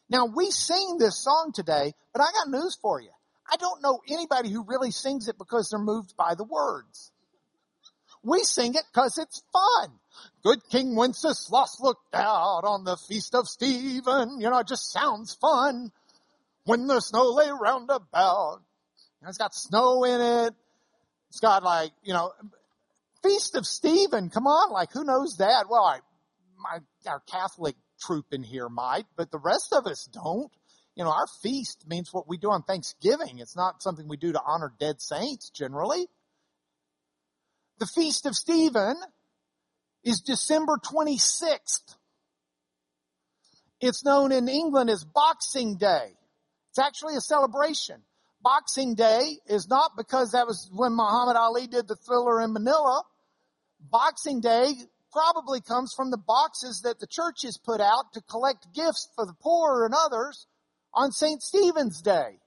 Now 0.08 0.26
we 0.26 0.50
sing 0.50 0.96
this 0.98 1.16
song 1.22 1.52
today, 1.54 1.92
but 2.12 2.22
I 2.22 2.32
got 2.32 2.50
news 2.50 2.76
for 2.82 3.00
you. 3.00 3.10
I 3.48 3.56
don't 3.56 3.82
know 3.82 4.00
anybody 4.08 4.50
who 4.50 4.64
really 4.64 4.90
sings 4.90 5.28
it 5.28 5.38
because 5.38 5.70
they're 5.70 5.78
moved 5.78 6.16
by 6.16 6.34
the 6.34 6.44
words. 6.44 7.12
We 8.24 8.42
sing 8.42 8.74
it 8.74 8.82
because 8.92 9.16
it's 9.16 9.42
fun. 9.52 9.99
Good 10.42 10.60
King 10.70 10.96
Wenceslas 10.96 11.78
looked 11.80 12.14
out 12.14 12.62
on 12.64 12.84
the 12.84 12.96
feast 12.96 13.34
of 13.34 13.48
Stephen. 13.48 14.40
You 14.40 14.50
know, 14.50 14.58
it 14.58 14.68
just 14.68 14.92
sounds 14.92 15.34
fun. 15.34 15.92
When 16.64 16.86
the 16.86 17.00
snow 17.00 17.32
lay 17.32 17.50
round 17.50 17.90
about. 17.90 18.62
It's 19.26 19.38
got 19.38 19.54
snow 19.54 20.04
in 20.04 20.20
it. 20.20 20.54
It's 21.28 21.40
got 21.40 21.62
like, 21.62 21.92
you 22.02 22.12
know, 22.12 22.32
Feast 23.22 23.54
of 23.54 23.66
Stephen. 23.66 24.30
Come 24.30 24.46
on, 24.46 24.72
like 24.72 24.92
who 24.92 25.04
knows 25.04 25.36
that? 25.38 25.66
Well, 25.68 25.84
I, 25.84 25.98
my, 26.58 26.78
our 27.10 27.20
Catholic 27.30 27.76
troop 28.00 28.26
in 28.32 28.42
here 28.42 28.68
might, 28.68 29.04
but 29.16 29.30
the 29.30 29.38
rest 29.38 29.72
of 29.72 29.86
us 29.86 30.08
don't. 30.10 30.50
You 30.96 31.04
know, 31.04 31.10
our 31.10 31.26
feast 31.42 31.84
means 31.86 32.12
what 32.12 32.28
we 32.28 32.36
do 32.36 32.50
on 32.50 32.62
Thanksgiving. 32.62 33.38
It's 33.38 33.56
not 33.56 33.82
something 33.82 34.08
we 34.08 34.16
do 34.16 34.32
to 34.32 34.40
honor 34.44 34.72
dead 34.78 35.00
saints 35.00 35.50
generally. 35.50 36.06
The 37.78 37.86
Feast 37.86 38.26
of 38.26 38.34
Stephen 38.34 38.96
is 40.04 40.20
December 40.20 40.78
26th. 40.78 41.96
It's 43.80 44.04
known 44.04 44.32
in 44.32 44.48
England 44.48 44.90
as 44.90 45.04
Boxing 45.04 45.76
Day. 45.76 46.12
It's 46.70 46.78
actually 46.78 47.16
a 47.16 47.20
celebration. 47.20 48.02
Boxing 48.42 48.94
Day 48.94 49.38
is 49.46 49.68
not 49.68 49.92
because 49.96 50.32
that 50.32 50.46
was 50.46 50.70
when 50.72 50.94
Muhammad 50.94 51.36
Ali 51.36 51.66
did 51.66 51.88
the 51.88 51.96
Thrilla 51.96 52.44
in 52.44 52.52
Manila. 52.52 53.02
Boxing 53.80 54.40
Day 54.40 54.74
probably 55.12 55.60
comes 55.60 55.92
from 55.94 56.10
the 56.10 56.18
boxes 56.18 56.82
that 56.84 57.00
the 57.00 57.06
churches 57.06 57.58
put 57.58 57.80
out 57.80 58.12
to 58.14 58.22
collect 58.22 58.72
gifts 58.74 59.08
for 59.14 59.26
the 59.26 59.34
poor 59.40 59.84
and 59.84 59.94
others 59.94 60.46
on 60.94 61.12
St. 61.12 61.42
Stephen's 61.42 62.00
Day. 62.00 62.38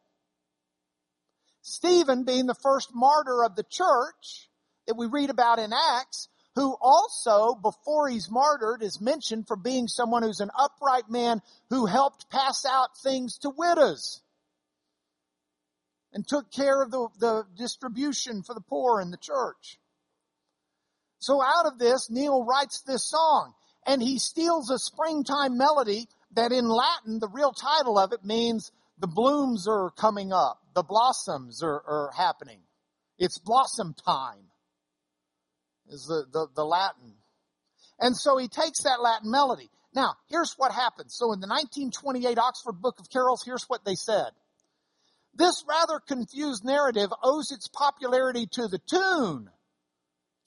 Stephen 1.61 2.23
being 2.23 2.45
the 2.45 2.55
first 2.61 2.89
martyr 2.93 3.43
of 3.43 3.55
the 3.55 3.63
church 3.63 4.49
that 4.87 4.97
we 4.97 5.07
read 5.07 5.29
about 5.29 5.59
in 5.59 5.71
Acts, 5.73 6.27
who 6.55 6.75
also, 6.79 7.55
before 7.55 8.09
he's 8.09 8.29
martyred, 8.29 8.83
is 8.83 9.01
mentioned 9.01 9.47
for 9.47 9.55
being 9.55 9.87
someone 9.87 10.23
who's 10.23 10.39
an 10.39 10.51
upright 10.57 11.09
man 11.09 11.41
who 11.69 11.85
helped 11.85 12.29
pass 12.29 12.65
out 12.65 12.97
things 13.01 13.39
to 13.39 13.49
widows 13.49 14.21
and 16.13 16.27
took 16.27 16.51
care 16.51 16.81
of 16.81 16.91
the, 16.91 17.07
the 17.19 17.43
distribution 17.57 18.43
for 18.43 18.53
the 18.53 18.61
poor 18.61 19.01
in 19.01 19.09
the 19.09 19.17
church. 19.17 19.79
So 21.19 21.41
out 21.41 21.65
of 21.65 21.79
this, 21.79 22.09
Neale 22.11 22.43
writes 22.43 22.81
this 22.81 23.09
song 23.09 23.53
and 23.87 24.01
he 24.01 24.19
steals 24.19 24.69
a 24.69 24.77
springtime 24.77 25.57
melody 25.57 26.07
that 26.35 26.51
in 26.51 26.67
Latin, 26.67 27.19
the 27.19 27.29
real 27.29 27.51
title 27.51 27.97
of 27.97 28.13
it 28.13 28.23
means 28.23 28.71
the 28.99 29.07
blooms 29.07 29.67
are 29.67 29.91
coming 29.91 30.31
up. 30.31 30.59
The 30.75 30.83
blossoms 30.83 31.63
are, 31.63 31.81
are 31.87 32.11
happening. 32.15 32.59
It's 33.17 33.39
blossom 33.39 33.95
time 34.05 34.45
is 35.89 36.05
the, 36.05 36.25
the, 36.31 36.47
the 36.55 36.65
Latin. 36.65 37.13
And 37.99 38.15
so 38.15 38.37
he 38.37 38.47
takes 38.47 38.83
that 38.83 39.01
Latin 39.01 39.31
melody. 39.31 39.69
Now, 39.95 40.15
here's 40.29 40.53
what 40.57 40.71
happens. 40.71 41.15
So 41.15 41.33
in 41.33 41.39
the 41.39 41.47
1928 41.47 42.37
Oxford 42.37 42.81
Book 42.81 42.99
of 42.99 43.09
Carols, 43.09 43.43
here's 43.45 43.65
what 43.65 43.85
they 43.85 43.95
said. 43.95 44.31
This 45.35 45.63
rather 45.67 45.99
confused 45.99 46.63
narrative 46.63 47.09
owes 47.23 47.51
its 47.51 47.67
popularity 47.67 48.47
to 48.53 48.67
the 48.67 48.79
tune, 48.89 49.49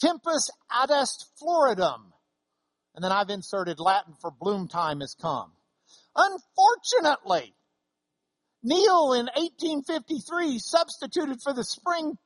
Tempus 0.01 0.51
adest 0.70 1.26
floridum. 1.41 2.12
And 2.95 3.05
then 3.05 3.12
I've 3.12 3.30
inserted 3.30 3.78
Latin 3.78 4.14
for 4.20 4.30
bloom 4.30 4.68
time 4.68 5.01
has 5.01 5.14
come. 5.20 5.53
Unfortunately, 6.14 7.55
Neale 8.62 9.12
in 9.12 9.26
1853 9.26 10.59
substituted 10.59 11.39
for 11.43 11.53
the 11.53 11.64
spring 11.64 12.16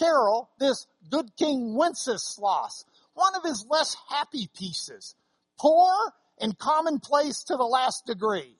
carol 0.00 0.50
this 0.58 0.86
good 1.10 1.36
King 1.36 1.74
Wenceslas, 1.76 2.84
one 3.14 3.34
of 3.36 3.42
his 3.44 3.66
less 3.68 3.96
happy 4.08 4.48
pieces, 4.56 5.14
poor 5.58 5.92
and 6.40 6.58
commonplace 6.58 7.44
to 7.44 7.56
the 7.56 7.64
last 7.64 8.06
degree. 8.06 8.56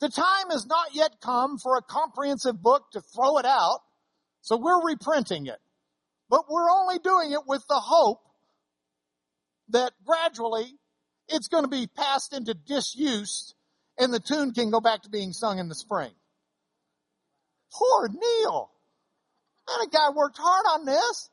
The 0.00 0.08
time 0.08 0.50
has 0.50 0.66
not 0.66 0.94
yet 0.94 1.20
come 1.20 1.58
for 1.58 1.76
a 1.76 1.82
comprehensive 1.82 2.60
book 2.60 2.90
to 2.92 3.00
throw 3.00 3.38
it 3.38 3.46
out, 3.46 3.80
so 4.40 4.56
we're 4.56 4.84
reprinting 4.84 5.46
it. 5.46 5.58
But 6.28 6.50
we're 6.50 6.70
only 6.70 6.98
doing 6.98 7.32
it 7.32 7.46
with 7.46 7.64
the 7.68 7.80
hope 7.80 8.20
that 9.68 9.92
gradually 10.04 10.66
it's 11.28 11.48
going 11.48 11.64
to 11.64 11.70
be 11.70 11.86
passed 11.86 12.34
into 12.34 12.54
disuse 12.54 13.54
and 13.98 14.12
the 14.12 14.20
tune 14.20 14.52
can 14.52 14.70
go 14.70 14.80
back 14.80 15.02
to 15.02 15.08
being 15.08 15.32
sung 15.32 15.58
in 15.58 15.68
the 15.68 15.74
spring. 15.74 16.10
Poor 17.72 18.08
Neale. 18.08 18.70
And 19.68 19.88
a 19.88 19.90
guy 19.90 20.10
worked 20.14 20.38
hard 20.38 20.66
on 20.74 20.84
this. 20.84 21.30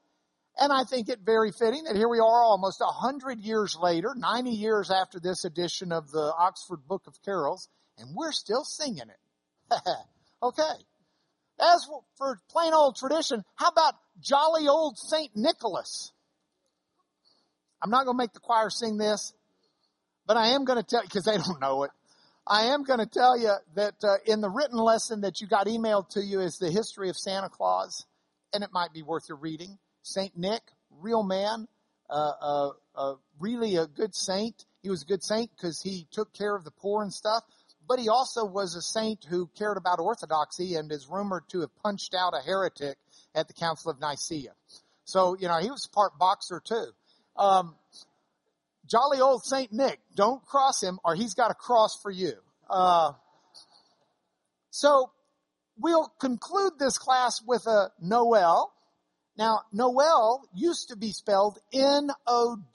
And 0.60 0.72
I 0.72 0.84
think 0.84 1.10
it 1.10 1.20
very 1.26 1.52
fitting 1.52 1.86
that 1.86 1.96
here 1.96 2.10
we 2.10 2.20
are 2.20 2.44
almost 2.44 2.82
a 2.82 2.86
hundred 2.86 3.40
years 3.40 3.78
later, 3.82 4.14
90 4.16 4.52
years 4.52 4.92
after 4.92 5.20
this 5.20 5.46
edition 5.46 5.92
of 5.92 6.12
the 6.12 6.34
Oxford 6.38 6.86
Book 6.88 7.04
of 7.08 7.16
Carols, 7.24 7.70
and 7.98 8.10
we're 8.16 8.34
still 8.34 8.64
singing 8.64 8.98
it. 9.10 9.76
okay. 10.44 10.74
As 11.60 11.88
for 12.18 12.40
plain 12.50 12.74
old 12.74 12.98
tradition, 12.98 13.44
how 13.56 13.70
about 13.70 13.94
jolly 14.20 14.68
old 14.68 14.98
St. 14.98 15.32
Nicholas? 15.36 16.12
I'm 17.82 17.90
not 17.90 18.06
going 18.06 18.18
to 18.18 18.24
make 18.24 18.34
the 18.34 18.40
choir 18.40 18.70
sing 18.70 18.98
this, 18.98 19.34
but 20.28 20.38
I 20.38 20.50
am 20.50 20.66
going 20.66 20.78
to 20.78 20.84
tell 20.84 21.02
you, 21.02 21.08
because 21.08 21.26
they 21.26 21.38
don't 21.38 21.62
know 21.62 21.84
it. 21.84 21.92
I 22.46 22.66
am 22.66 22.84
going 22.84 23.00
to 23.00 23.06
tell 23.06 23.38
you 23.38 23.54
that 23.76 23.96
uh, 24.04 24.16
in 24.26 24.42
the 24.42 24.50
written 24.50 24.78
lesson 24.78 25.22
that 25.22 25.42
you 25.42 25.48
got 25.48 25.68
emailed 25.68 26.10
to 26.10 26.22
you 26.22 26.42
is 26.42 26.58
the 26.58 26.72
history 26.72 27.10
of 27.10 27.16
Santa 27.16 27.50
Claus, 27.50 28.06
and 28.54 28.64
it 28.64 28.72
might 28.72 28.93
be 28.93 29.02
worth 29.02 29.30
your 29.30 29.38
reading. 29.38 29.78
Saint 30.04 30.38
Nick, 30.38 30.62
real 30.99 31.24
man, 31.24 31.68
uh, 32.10 32.32
uh, 32.41 32.70
uh 32.95 33.14
really 33.39 33.76
a 33.76 33.88
good 33.88 34.16
saint. 34.16 34.66
He 34.82 34.89
was 34.89 35.04
a 35.04 35.06
good 35.06 35.24
saint 35.24 35.52
because 35.56 35.82
he 35.82 36.08
took 36.12 36.34
care 36.34 36.56
of 36.56 36.64
the 36.64 36.72
poor 36.72 37.04
and 37.04 37.14
stuff, 37.14 37.43
but 37.88 37.99
he 37.99 38.10
also 38.10 38.45
was 38.45 38.76
a 38.76 38.82
saint 38.82 39.26
who 39.30 39.49
cared 39.58 39.78
about 39.78 39.99
orthodoxy 39.99 40.76
and 40.76 40.91
is 40.91 41.08
rumored 41.08 41.43
to 41.49 41.62
have 41.62 41.76
punched 41.84 42.14
out 42.14 42.34
a 42.34 42.43
heretic 42.43 42.97
at 43.36 43.47
the 43.47 43.54
Council 43.54 43.91
of 43.91 43.99
Nicaea. 43.99 44.54
So, 45.06 45.36
you 45.39 45.47
know, 45.47 45.60
he 45.60 45.70
was 45.70 45.88
part 45.93 46.18
boxer 46.18 46.62
too. 46.66 46.88
Um, 47.38 47.76
jolly 48.88 49.22
old 49.22 49.43
Saint 49.43 49.72
Nick, 49.72 49.99
don't 50.16 50.43
cross 50.45 50.82
him 50.82 50.99
or 51.04 51.16
he's 51.16 51.34
got 51.34 51.52
a 51.52 51.54
cross 51.54 51.99
for 52.02 52.12
you. 52.12 52.34
Uh, 52.70 53.14
so 54.70 55.12
we'll 55.82 56.08
conclude 56.20 56.74
this 56.80 56.98
class 56.98 57.42
with 57.46 57.66
a 57.68 57.92
Noel. 58.00 58.74
Now, 59.38 59.62
Noel 59.72 60.44
used 60.54 60.90
to 60.90 60.96
be 60.96 61.12
spelled 61.12 61.60
N-O-W-E-L-L. 61.74 62.68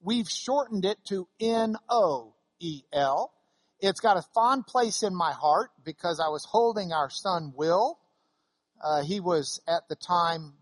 we've 0.00 0.28
shortened 0.28 0.84
it 0.84 0.98
to 1.06 1.26
N-O-E-L. 1.40 3.32
It's 3.80 4.00
got 4.00 4.16
a 4.16 4.22
fond 4.34 4.66
place 4.66 5.02
in 5.02 5.14
my 5.14 5.32
heart 5.32 5.70
because 5.84 6.20
I 6.20 6.28
was 6.28 6.44
holding 6.44 6.92
our 6.92 7.10
son 7.10 7.52
Will. 7.56 7.98
Uh, 8.82 9.02
he 9.02 9.20
was 9.20 9.60
at 9.68 9.88
the 9.88 9.96
time, 9.96 10.54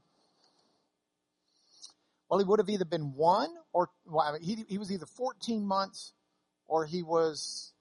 well, 2.28 2.38
he 2.38 2.44
would 2.44 2.60
have 2.60 2.68
either 2.68 2.84
been 2.84 3.14
one 3.14 3.48
or, 3.72 3.88
well, 4.06 4.36
he, 4.40 4.64
he 4.68 4.78
was 4.78 4.92
either 4.92 5.06
14 5.06 5.66
months 5.66 6.12
or 6.66 6.84
he 6.84 7.02
was 7.02 7.72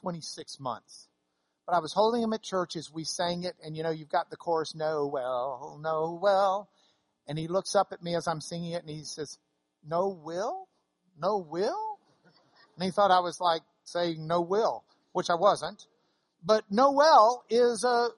26 0.00 0.58
months. 0.60 1.08
But 1.70 1.76
I 1.76 1.80
was 1.80 1.92
holding 1.92 2.20
him 2.20 2.32
at 2.32 2.42
church 2.42 2.74
as 2.74 2.92
we 2.92 3.04
sang 3.04 3.44
it, 3.44 3.54
and 3.64 3.76
you 3.76 3.84
know, 3.84 3.90
you've 3.90 4.08
got 4.08 4.28
the 4.28 4.36
chorus, 4.36 4.74
No, 4.74 5.06
well, 5.06 5.78
no, 5.80 6.18
well. 6.20 6.68
And 7.28 7.38
he 7.38 7.46
looks 7.46 7.76
up 7.76 7.92
at 7.92 8.02
me 8.02 8.16
as 8.16 8.26
I'm 8.26 8.40
singing 8.40 8.72
it 8.72 8.82
and 8.82 8.90
he 8.90 9.04
says, 9.04 9.38
No 9.86 10.08
will? 10.08 10.66
No 11.16 11.38
will? 11.38 12.00
And 12.74 12.84
he 12.84 12.90
thought 12.90 13.12
I 13.12 13.20
was 13.20 13.40
like 13.40 13.62
saying 13.84 14.26
no 14.26 14.40
will, 14.40 14.82
which 15.12 15.30
I 15.30 15.36
wasn't. 15.36 15.86
But 16.44 16.64
Noel 16.70 17.44
is 17.48 17.84
a 17.84 18.08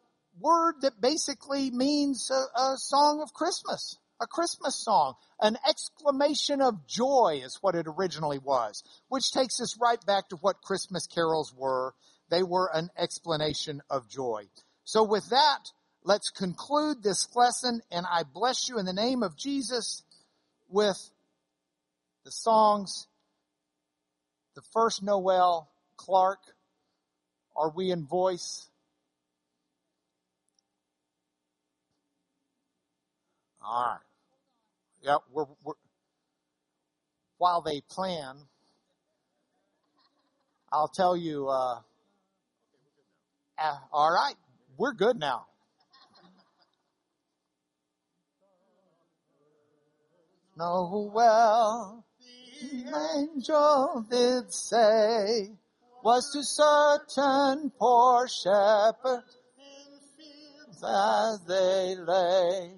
word 0.41 0.77
that 0.81 0.99
basically 0.99 1.71
means 1.71 2.31
a, 2.31 2.59
a 2.59 2.77
song 2.79 3.21
of 3.21 3.35
Christmas, 3.35 3.99
a 4.19 4.27
Christmas 4.27 4.83
song, 4.83 5.17
an 5.43 5.59
exclamation 5.69 6.63
of 6.63 6.87
joy 6.87 7.43
is 7.45 7.59
what 7.61 7.75
it 7.75 7.87
originally 7.87 8.39
was, 8.39 8.83
which 9.09 9.31
takes 9.31 9.61
us 9.61 9.77
right 9.79 10.03
back 10.07 10.31
to 10.31 10.37
what 10.37 10.63
Christmas 10.63 11.07
carols 11.07 11.53
were. 11.55 11.95
They 12.33 12.43
were 12.43 12.71
an 12.73 12.89
explanation 12.97 13.83
of 13.91 14.09
joy. 14.09 14.45
So 14.85 15.05
with 15.05 15.29
that, 15.29 15.69
let's 16.03 16.31
conclude 16.31 17.03
this 17.03 17.29
lesson 17.37 17.83
and 17.91 18.07
I 18.11 18.23
bless 18.23 18.71
you 18.71 18.79
in 18.79 18.87
the 18.87 18.95
name 18.95 19.23
of 19.23 19.37
Jesus 19.37 20.03
with 20.71 20.97
the 22.25 22.31
songs, 22.31 23.07
the 24.55 24.63
first 24.73 25.03
Noel 25.03 25.69
Clark, 25.99 26.39
Are 27.55 27.71
We 27.71 27.91
in 27.91 28.07
Voice? 28.07 28.67
All 33.63 33.85
right. 33.91 33.99
Yeah, 35.03 35.17
we're, 35.31 35.45
we're, 35.63 35.75
while 37.37 37.61
they 37.61 37.83
plan, 37.91 38.37
I'll 40.73 40.89
tell 40.89 41.15
you, 41.15 41.51
uh, 41.51 41.81
uh, 43.63 43.77
all 43.93 44.13
right, 44.13 44.35
we're 44.77 44.93
good 44.93 45.19
now. 45.19 45.47
Noel, 50.57 52.05
the 52.61 52.95
angel 53.17 54.05
did 54.11 54.53
say, 54.53 55.51
was 56.03 56.31
to 56.33 56.43
certain 56.43 57.71
poor 57.79 58.29
shepherds 58.29 59.39
in 59.57 59.99
fields 60.17 60.85
as 60.87 61.41
they 61.47 61.95
lay 61.97 62.73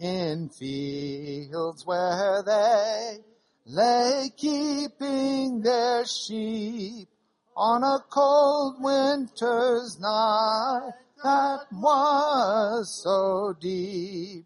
in 0.00 0.48
fields 0.48 1.86
where 1.86 2.42
they 2.44 3.18
lay 3.66 4.30
keeping 4.36 5.60
their 5.60 6.04
sheep 6.06 7.08
on 7.56 7.84
a 7.84 7.98
cold 8.10 8.76
winter's 8.80 9.98
night 10.00 10.90
that 11.22 11.60
was 11.72 13.02
so 13.02 13.54
deep. 13.60 14.44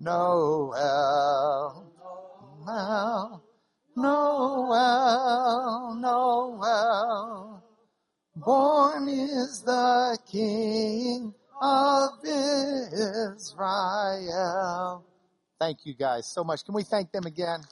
Noel, 0.00 1.84
Noel, 2.64 3.42
Noel, 3.96 5.94
Noel, 5.98 7.64
born 8.36 9.08
is 9.08 9.62
the 9.62 10.16
King 10.30 11.34
of 11.60 12.10
Israel. 13.34 15.04
Thank 15.58 15.78
you 15.84 15.94
guys 15.94 16.30
so 16.32 16.44
much. 16.44 16.64
Can 16.64 16.74
we 16.74 16.84
thank 16.84 17.10
them 17.10 17.26
again? 17.26 17.62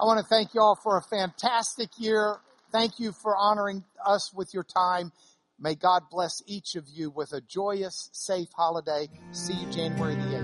I 0.00 0.04
want 0.04 0.20
to 0.20 0.26
thank 0.26 0.54
you 0.54 0.62
all 0.62 0.76
for 0.82 0.96
a 0.96 1.02
fantastic 1.02 1.90
year. 1.98 2.38
Thank 2.74 2.98
you 2.98 3.12
for 3.12 3.36
honoring 3.36 3.84
us 4.04 4.34
with 4.34 4.52
your 4.52 4.64
time. 4.64 5.12
May 5.60 5.76
God 5.76 6.02
bless 6.10 6.42
each 6.44 6.74
of 6.74 6.88
you 6.88 7.08
with 7.08 7.32
a 7.32 7.40
joyous, 7.40 8.10
safe 8.12 8.48
holiday. 8.52 9.08
See 9.30 9.52
you 9.52 9.70
January 9.70 10.16
the 10.16 10.22
8th. 10.22 10.43